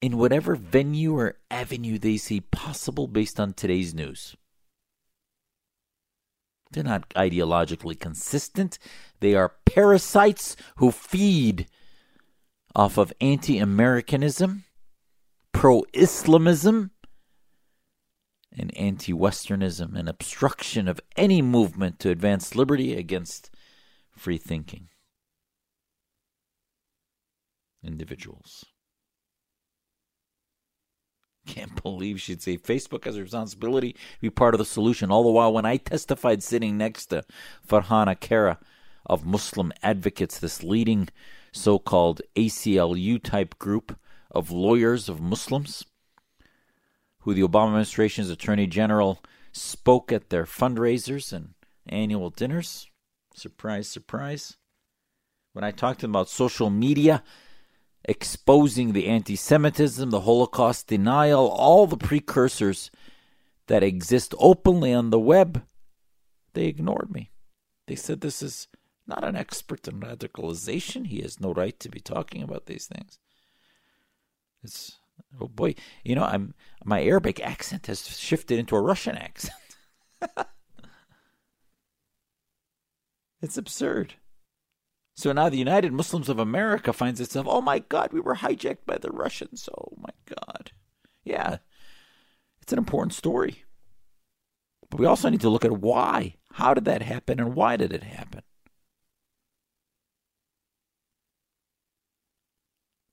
[0.00, 4.36] in whatever venue or avenue they see possible based on today's news.
[6.70, 8.78] They're not ideologically consistent.
[9.20, 11.66] They are parasites who feed
[12.74, 14.64] off of anti Americanism,
[15.52, 16.90] pro Islamism,
[18.52, 23.50] and anti Westernism and obstruction of any movement to advance liberty against
[24.16, 24.88] free thinking
[27.82, 28.64] individuals.
[31.46, 35.10] Can't believe she'd say Facebook has a responsibility to be part of the solution.
[35.10, 37.24] All the while, when I testified sitting next to
[37.66, 38.58] Farhana Khera
[39.06, 41.08] of Muslim Advocates, this leading
[41.52, 43.96] so called ACLU type group
[44.30, 45.84] of lawyers of Muslims,
[47.20, 49.22] who the Obama administration's attorney general
[49.52, 51.54] spoke at their fundraisers and
[51.88, 52.90] annual dinners.
[53.34, 54.56] Surprise, surprise.
[55.52, 57.22] When I talked to them about social media,
[58.06, 62.90] exposing the anti Semitism, the Holocaust denial, all the precursors
[63.66, 65.64] that exist openly on the web,
[66.54, 67.30] they ignored me.
[67.86, 68.68] They said this is
[69.06, 71.06] not an expert in radicalization.
[71.06, 73.18] He has no right to be talking about these things.
[74.62, 74.98] It's
[75.40, 76.54] oh boy, you know, I'm
[76.84, 79.54] my Arabic accent has shifted into a Russian accent.
[83.42, 84.14] it's absurd.
[85.16, 88.84] So now the United Muslims of America finds itself, oh my God, we were hijacked
[88.84, 89.66] by the Russians.
[89.76, 90.72] Oh my God.
[91.24, 91.58] Yeah,
[92.60, 93.64] it's an important story.
[94.90, 96.36] But we also need to look at why.
[96.52, 98.42] How did that happen and why did it happen?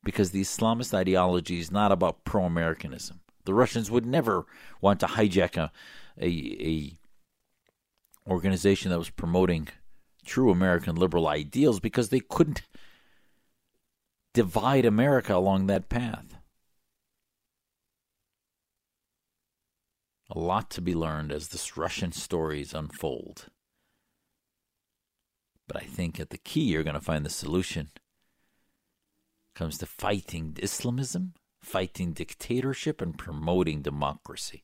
[0.03, 3.21] Because the Islamist ideology is not about pro Americanism.
[3.45, 4.45] The Russians would never
[4.81, 5.71] want to hijack a,
[6.21, 6.97] a, a
[8.29, 9.69] organization that was promoting
[10.26, 12.63] true American liberal ideals because they couldn't
[14.34, 16.38] divide America along that path.
[20.30, 23.49] A lot to be learned as this Russian stories unfold.
[25.67, 27.89] But I think at the key you're going to find the solution
[29.55, 34.63] comes to fighting Islamism, fighting dictatorship, and promoting democracy.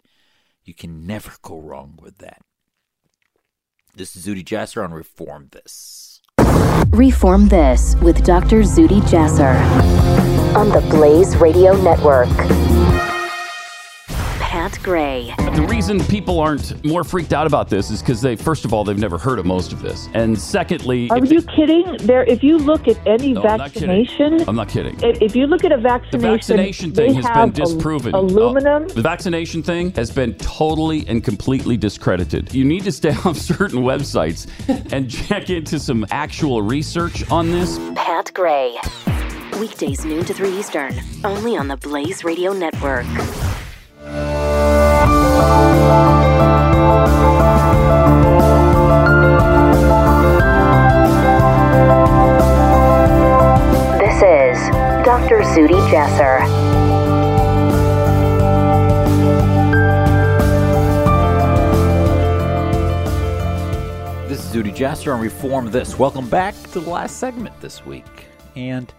[0.64, 2.42] You can never go wrong with that.
[3.96, 6.22] This is Zuhdi Jasser on Reform This.
[6.92, 8.62] Reform This with Dr.
[8.62, 9.56] Zuhdi Jasser
[10.56, 12.30] on the Blaze Radio Network.
[14.50, 15.32] Pat Gray.
[15.38, 18.84] The reason people aren't more freaked out about this is because they, first of all,
[18.84, 21.98] they've never heard of most of this, and secondly, Are you they- kidding?
[21.98, 23.90] There, if you look at any No, I'm not kidding.
[23.90, 25.00] vaccination, I'm not kidding.
[25.04, 28.16] if if you look at a vaccination, The vaccination thing has been have al- disproven.
[28.16, 28.86] aluminum.
[28.86, 32.52] Uh, the vaccination thing has been totally and completely discredited.
[32.52, 34.48] You need to stay off certain websites
[34.92, 37.78] and check into some actual research on this.
[37.96, 38.78] Pat Gray.
[39.60, 40.94] Weekdays noon to 3 Eastern,
[41.24, 43.06] only on the Blaze Radio Network.
[54.00, 54.70] This is
[55.06, 55.40] Dr.
[55.44, 56.40] Zuhdi Jasser.
[64.28, 65.98] This is Zuhdi Jasser on Reform This.
[65.98, 68.26] Welcome back to the last segment this week.
[68.56, 68.94] And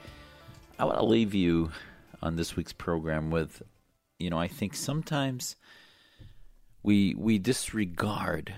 [0.79, 1.71] I want to leave you
[2.23, 3.63] on this week's program with,
[4.21, 5.57] you know, I think sometimes
[6.83, 8.55] we we disregard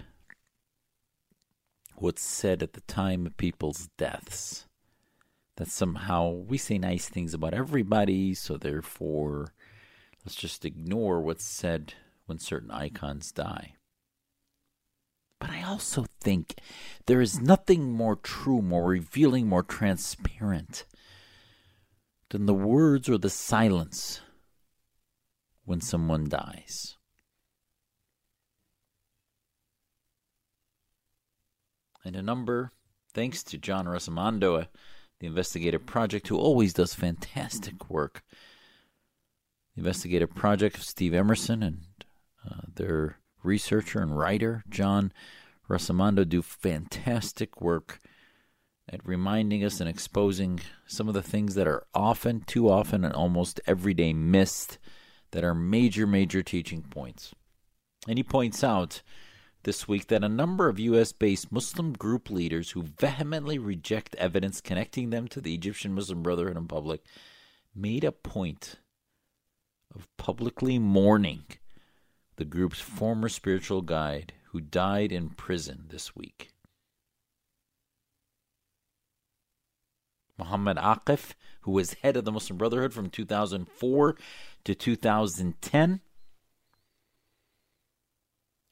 [1.97, 4.67] what's said at the time of people's deaths.
[5.57, 9.53] That somehow we say nice things about everybody, so therefore
[10.25, 11.95] let's just ignore what's said
[12.27, 13.75] when certain icons die.
[15.39, 16.55] But I also think
[17.07, 20.87] there is nothing more true, more revealing, more transparent
[22.31, 24.21] than the words or the silence
[25.65, 26.97] when someone dies.
[32.05, 32.73] And a number,
[33.15, 34.65] thanks to John Rossomando, uh,
[35.21, 38.23] the investigative project, who always does fantastic work.
[39.75, 41.81] The investigative project of Steve Emerson and
[42.45, 45.13] uh, their researcher and writer, John
[45.69, 48.01] Rossomando, do fantastic work
[48.89, 53.15] at reminding us and exposing some of the things that are often, too often, and
[53.15, 54.79] almost every day missed
[55.33, 57.35] that are major, major teaching points.
[58.09, 59.03] And he points out
[59.65, 61.13] this week that a number of U.S.
[61.13, 66.57] based Muslim group leaders who vehemently reject evidence connecting them to the Egyptian Muslim Brotherhood
[66.57, 67.03] in public
[67.75, 68.77] made a point
[69.95, 71.45] of publicly mourning
[72.37, 76.51] the group's former spiritual guide who died in prison this week.
[80.39, 84.17] Muhammad Akif, who was head of the Muslim Brotherhood from 2004
[84.65, 86.01] to 2010,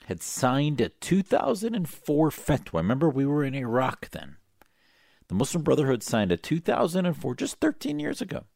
[0.07, 2.75] had signed a 2004 fatwa.
[2.75, 4.39] Remember, we were in Iraq then.
[5.29, 8.47] The Muslim Brotherhood signed a 2004, just 13 years ago,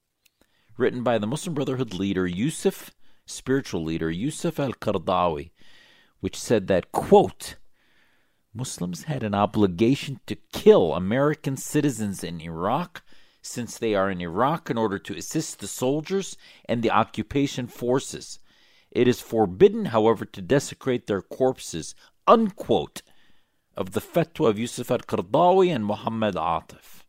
[0.76, 2.91] written by the Muslim Brotherhood leader Yusuf,
[3.26, 5.53] spiritual leader Yusuf al Qaradawi,
[6.18, 7.55] which said that, quote,
[8.53, 13.03] Muslims had an obligation to kill American citizens in Iraq
[13.45, 16.36] since they are in Iraq in order to assist the soldiers
[16.66, 18.38] and the occupation forces.
[18.90, 21.95] It is forbidden, however, to desecrate their corpses,
[22.26, 23.03] unquote,
[23.76, 27.03] of the fatwa of Yusuf al Qaradawi and Muhammad Akif.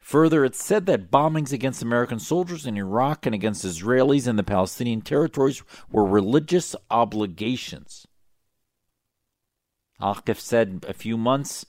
[0.00, 4.42] Further, it said that bombings against American soldiers in Iraq and against Israelis in the
[4.42, 8.06] Palestinian territories were religious obligations.
[10.00, 11.64] Akif said a few months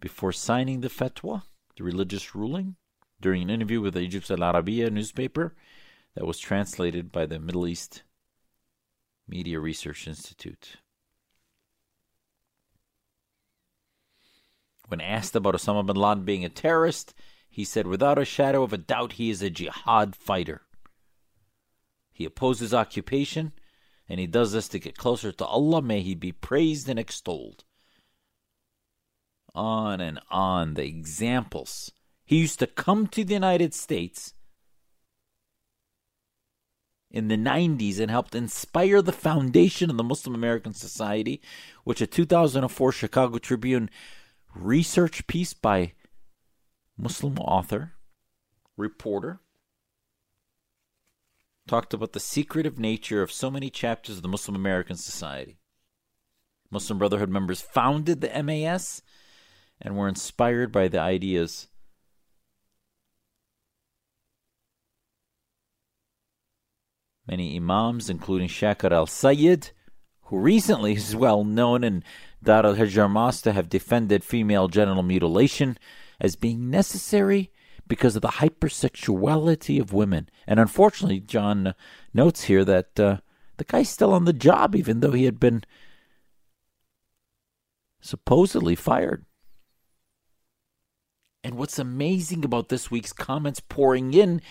[0.00, 1.42] before signing the fatwa,
[1.76, 2.76] the religious ruling,
[3.20, 5.54] during an interview with the Egypt Al Arabiya newspaper
[6.14, 8.02] that was translated by the Middle East
[9.28, 10.76] Media Research Institute.
[14.88, 17.12] When asked about Osama bin Laden being a terrorist,
[17.48, 20.62] he said, without a shadow of a doubt, he is a jihad fighter.
[22.12, 23.52] He opposes occupation,
[24.08, 25.82] and he does this to get closer to Allah.
[25.82, 27.64] May he be praised and extolled.
[29.56, 31.90] On and on, the examples.
[32.24, 34.34] He used to come to the United States
[37.10, 41.40] in the 90s and helped inspire the foundation of the Muslim American Society,
[41.84, 43.88] which a 2004 Chicago Tribune
[44.54, 45.92] research piece by
[46.98, 47.92] Muslim author,
[48.76, 49.40] reporter,
[51.66, 55.58] talked about the secretive nature of so many chapters of the Muslim American Society.
[56.70, 59.02] Muslim Brotherhood members founded the MAS
[59.80, 61.68] and were inspired by the ideas
[67.26, 69.70] many imams, including Shakir al Sayyid,
[70.22, 72.04] who recently is well known in
[72.42, 75.78] Dar al Mosque to have defended female genital mutilation
[76.20, 77.50] as being necessary
[77.86, 80.28] because of the hypersexuality of women.
[80.46, 81.74] And unfortunately, John
[82.12, 83.18] notes here that uh,
[83.58, 85.64] the guy's still on the job, even though he had been
[88.00, 89.24] supposedly fired.
[91.46, 94.42] And what's amazing about this week's comments pouring in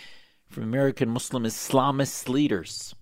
[0.47, 2.95] from American Muslim Islamist leaders.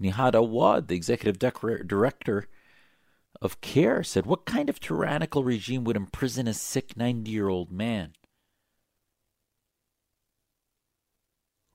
[0.00, 2.48] Nihad Awad, the executive director
[3.40, 7.70] of CAIR, said, What kind of tyrannical regime would imprison a sick 90 year old
[7.70, 8.14] man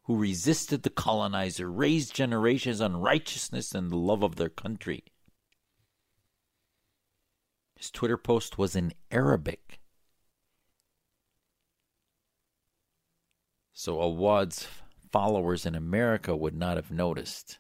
[0.04, 5.06] who resisted the colonizer, raised generations on righteousness and the love of their country?
[7.78, 9.79] His Twitter post was in Arabic.
[13.80, 14.68] So Awad's
[15.10, 17.60] followers in America would not have noticed.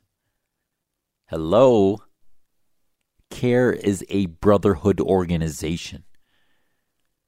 [1.30, 2.04] Hello?
[3.30, 6.04] CAIR is a brotherhood organization.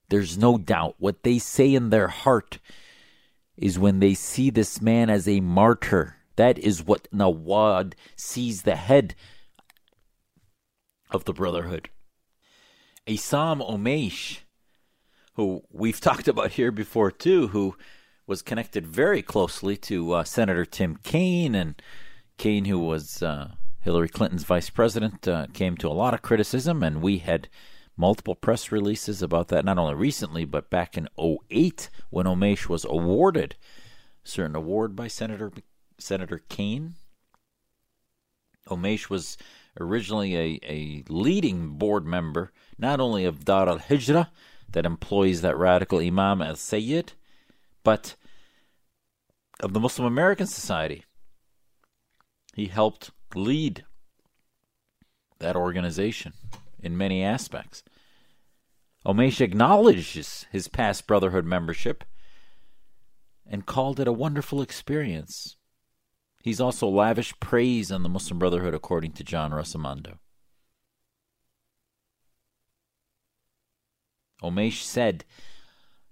[0.10, 2.60] There's no doubt what they say in their heart
[3.56, 6.18] is when they see this man as a martyr.
[6.36, 9.16] That is what Nawad sees the head
[11.10, 11.90] of the brotherhood.
[13.08, 14.40] Isam Omeish,
[15.36, 17.78] who we've talked about here before too, who
[18.28, 21.82] was connected very closely to uh, Senator Tim Kaine, and
[22.38, 23.52] Kaine, who was uh,
[23.82, 27.50] Hillary Clinton's vice president, uh, came to a lot of criticism, and we had
[27.98, 32.86] multiple press releases about that, not only recently, but back in 08 when Omeish was
[32.86, 33.56] awarded
[34.24, 35.52] a certain award by Senator
[35.98, 36.96] Senator Kaine.
[38.68, 39.38] Omeish was
[39.80, 44.30] originally a, a leading board member, not only of Dar al Hijra,
[44.72, 47.14] that employs that radical Imam al Sayyid,
[47.84, 48.16] but
[49.60, 51.06] of the Muslim American Society.
[52.56, 53.86] He helped lead
[55.40, 56.34] that organization
[56.82, 57.84] in many aspects.
[59.06, 62.04] Omeish acknowledges his past Brotherhood membership
[63.48, 65.56] and called it a wonderful experience.
[66.44, 70.18] He's also lavished praise on the Muslim Brotherhood, according to John Rossomando.
[74.42, 75.24] Omeish said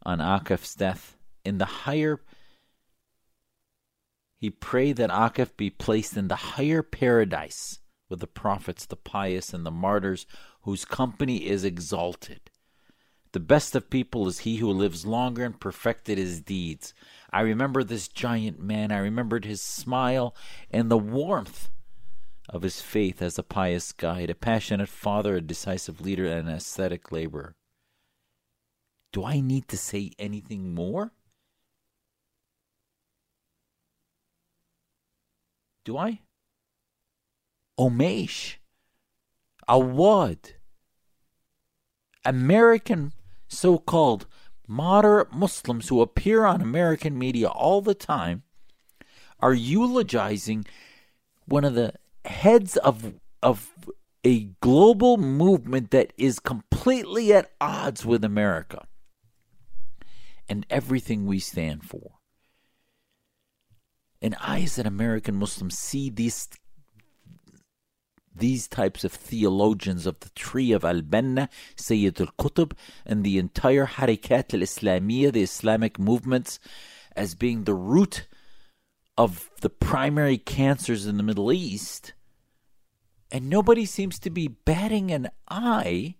[0.03, 2.21] on Akif's death, in the higher
[4.39, 9.53] he prayed that Akif be placed in the higher paradise with the prophets, the pious,
[9.53, 10.25] and the martyrs,
[10.61, 12.49] whose company is exalted.
[13.33, 16.93] The best of people is he who lives longer and perfected his deeds.
[17.31, 18.91] I remember this giant man.
[18.91, 20.33] I remembered his smile
[20.71, 21.69] and the warmth
[22.47, 26.55] of his faith as a pious guide, a passionate father, a decisive leader, and an
[26.55, 27.55] ascetic laborer.
[29.11, 31.11] Do I need to say anything more?
[35.85, 36.21] Do I?
[37.79, 38.55] Omeish.
[39.67, 40.53] Awad.
[42.25, 43.13] American
[43.47, 44.27] so called
[44.67, 48.43] moderate Muslims who appear on American media all the time
[49.39, 50.65] are eulogizing
[51.45, 51.93] one of the
[52.25, 53.71] heads of of
[54.23, 58.85] a global movement that is completely at odds with America
[60.49, 62.18] and everything we stand for.
[64.21, 66.49] And I, as an American Muslim, see this
[68.35, 72.71] these types of theologians of the tree of Al Banna, Sayyid al Qutb,
[73.05, 76.59] and the entire Harikat al Islamiyah, the Islamic movements,
[77.15, 78.27] as being the root
[79.17, 82.13] of the primary cancers in the Middle East.
[83.31, 86.15] And nobody seems to be batting an eye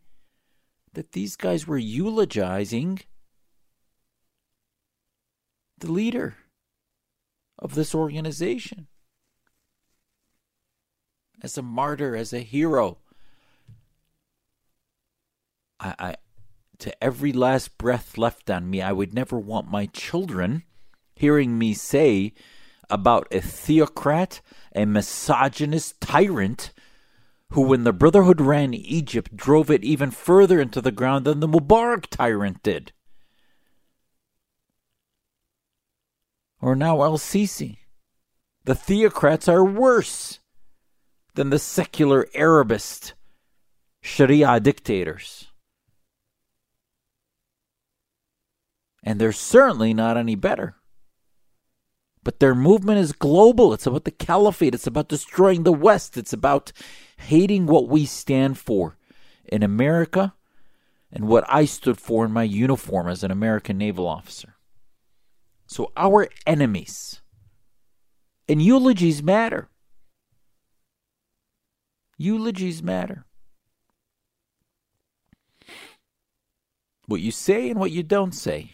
[0.93, 2.99] that these guys were eulogizing
[5.77, 6.35] the leader
[7.59, 8.87] of this organization
[11.41, 12.97] as a martyr, as a hero.
[15.79, 16.15] I, I
[16.79, 20.63] to every last breath left on me, I would never want my children
[21.13, 22.33] hearing me say
[22.89, 24.41] about a theocrat,
[24.73, 26.71] a misogynist tyrant
[27.51, 31.47] who, when the Brotherhood ran Egypt, drove it even further into the ground than the
[31.47, 32.93] Mubarak tyrant did.
[36.61, 37.77] Or now El Sisi.
[38.65, 40.39] The theocrats are worse
[41.35, 43.13] than the secular Arabist
[44.01, 45.47] Sharia dictators.
[49.03, 50.75] And they're certainly not any better.
[52.23, 53.73] But their movement is global.
[53.73, 54.75] It's about the caliphate.
[54.75, 56.17] It's about destroying the West.
[56.17, 56.73] It's about
[57.17, 58.97] hating what we stand for
[59.45, 60.33] in America
[61.11, 64.55] and what I stood for in my uniform as an American naval officer.
[65.69, 67.21] So, our enemies
[68.47, 69.69] and eulogies matter.
[72.17, 73.27] Eulogies matter.
[77.05, 78.71] What you say and what you don't say.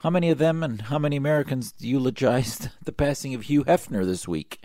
[0.00, 4.26] How many of them and how many Americans eulogized the passing of Hugh Hefner this
[4.26, 4.58] week?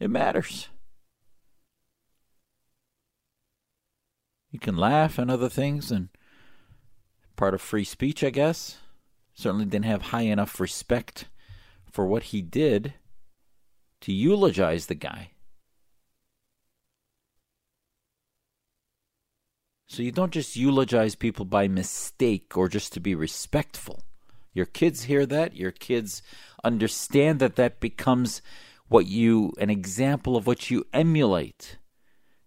[0.00, 0.70] It matters.
[4.50, 6.08] You can laugh and other things, and
[7.36, 8.78] part of free speech, I guess.
[9.34, 11.26] Certainly didn't have high enough respect
[11.90, 12.94] for what he did
[14.02, 15.30] to eulogize the guy.
[19.86, 24.00] So you don't just eulogize people by mistake or just to be respectful.
[24.54, 26.22] Your kids hear that, your kids
[26.64, 28.40] understand that that becomes
[28.88, 31.78] what you an example of what you emulate.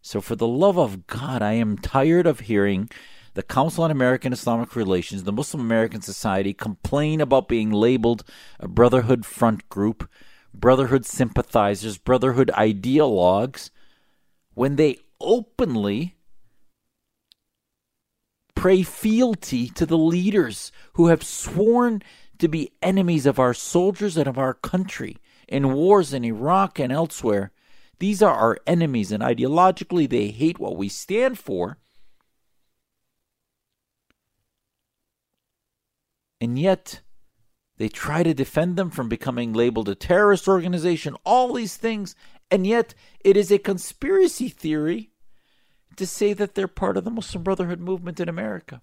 [0.01, 2.89] So for the love of God, I am tired of hearing
[3.35, 8.23] the Council on American Islamic Relations, the Muslim American Society complain about being labeled
[8.59, 10.09] a Brotherhood front group,
[10.53, 13.69] Brotherhood sympathizers, Brotherhood ideologues,
[14.53, 16.15] when they openly
[18.55, 22.01] pray fealty to the leaders who have sworn
[22.39, 25.17] to be enemies of our soldiers and of our country
[25.49, 27.51] in wars in Iraq and elsewhere.
[27.99, 31.77] These are our enemies, and ideologically, they hate what we stand for.
[36.41, 37.01] And yet,
[37.77, 42.15] they try to defend them from becoming labeled a terrorist organization, all these things.
[42.49, 45.11] And yet, it is a conspiracy theory
[45.95, 48.81] to say that they're part of the Muslim Brotherhood movement in America.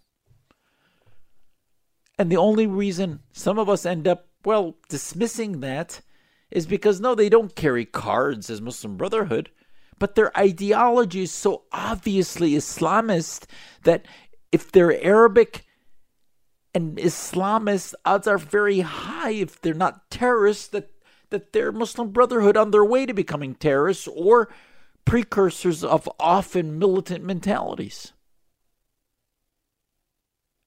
[2.19, 6.01] And the only reason some of us end up, well, dismissing that
[6.51, 9.51] is because no, they don't carry cards as Muslim Brotherhood,
[9.99, 13.47] but their ideology is so obviously Islamist
[13.85, 14.07] that
[14.51, 15.65] if they're Arabic
[16.75, 20.91] and Islamist, odds are very high if they're not terrorists that
[21.31, 24.51] that they're Muslim Brotherhood on their way to becoming terrorists or
[25.07, 28.13] precursors of often militant mentalities.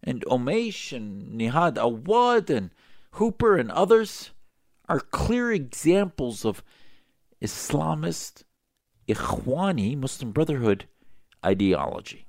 [0.03, 2.71] And Omeish and Nihad Awad and
[3.11, 4.31] Hooper and others
[4.89, 6.63] are clear examples of
[7.41, 8.43] Islamist,
[9.07, 10.85] Ikhwani, Muslim Brotherhood
[11.45, 12.25] ideology.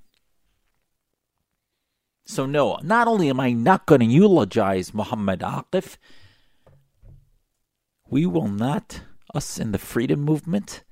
[2.28, 5.96] So, no, not only am I not going to eulogize Muhammad Akif,
[8.10, 9.02] we will not,
[9.32, 10.82] us in the freedom movement,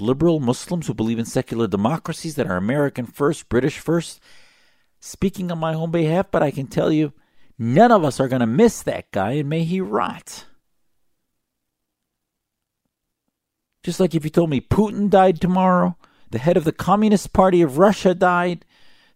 [0.00, 4.20] liberal Muslims who believe in secular democracies that are American first, British first,
[4.98, 7.12] speaking on my own behalf, but I can tell you,
[7.56, 10.46] none of us are going to miss that guy, and may he rot.
[13.84, 15.96] Just like if you told me Putin died tomorrow,
[16.30, 18.64] the head of the Communist Party of Russia died,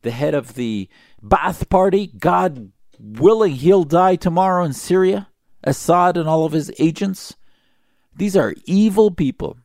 [0.07, 0.89] the head of the
[1.21, 5.29] Ba'ath Party, God willing, he'll die tomorrow in Syria,
[5.65, 7.35] Assad and all of his agents.
[8.15, 9.59] These are evil people.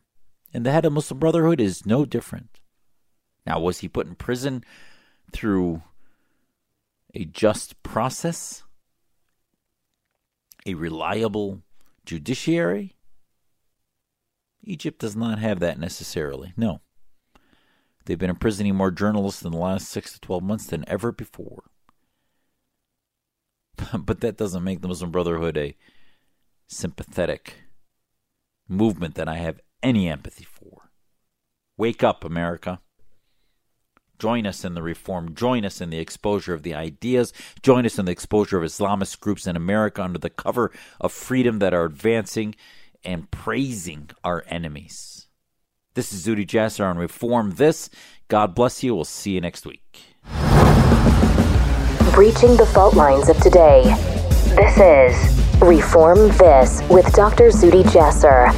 [0.52, 2.58] And the head of Muslim Brotherhood is no different.
[3.46, 4.64] Now, was he put in prison
[5.32, 5.82] through
[7.14, 8.64] a just process?
[10.66, 11.62] A reliable
[12.04, 12.96] judiciary?
[14.64, 16.52] Egypt does not have that necessarily.
[16.56, 16.80] No.
[18.04, 21.64] They've been imprisoning more journalists in the last six to 12 months than ever before.
[23.98, 25.76] but that doesn't make the Muslim Brotherhood a
[26.66, 27.54] sympathetic
[28.68, 30.90] movement that I have any empathy for.
[31.76, 32.80] Wake up, America.
[34.18, 35.34] Join us in the reform.
[35.34, 37.32] Join us in the exposure of the ideas.
[37.62, 41.58] Join us in the exposure of Islamist groups in America under the cover of freedom
[41.58, 42.54] that are advancing
[43.04, 45.21] and praising our enemies.
[45.94, 47.90] This is Zuhdi Jasser on Reform This.
[48.28, 48.94] God bless you.
[48.94, 49.82] We'll see you next week.
[52.14, 53.82] Breaching the fault lines of today.
[54.56, 57.48] This is Reform This with Dr.
[57.48, 58.48] Zuhdi Jasser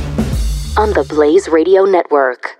[0.78, 2.56] on the Blaze Radio Network.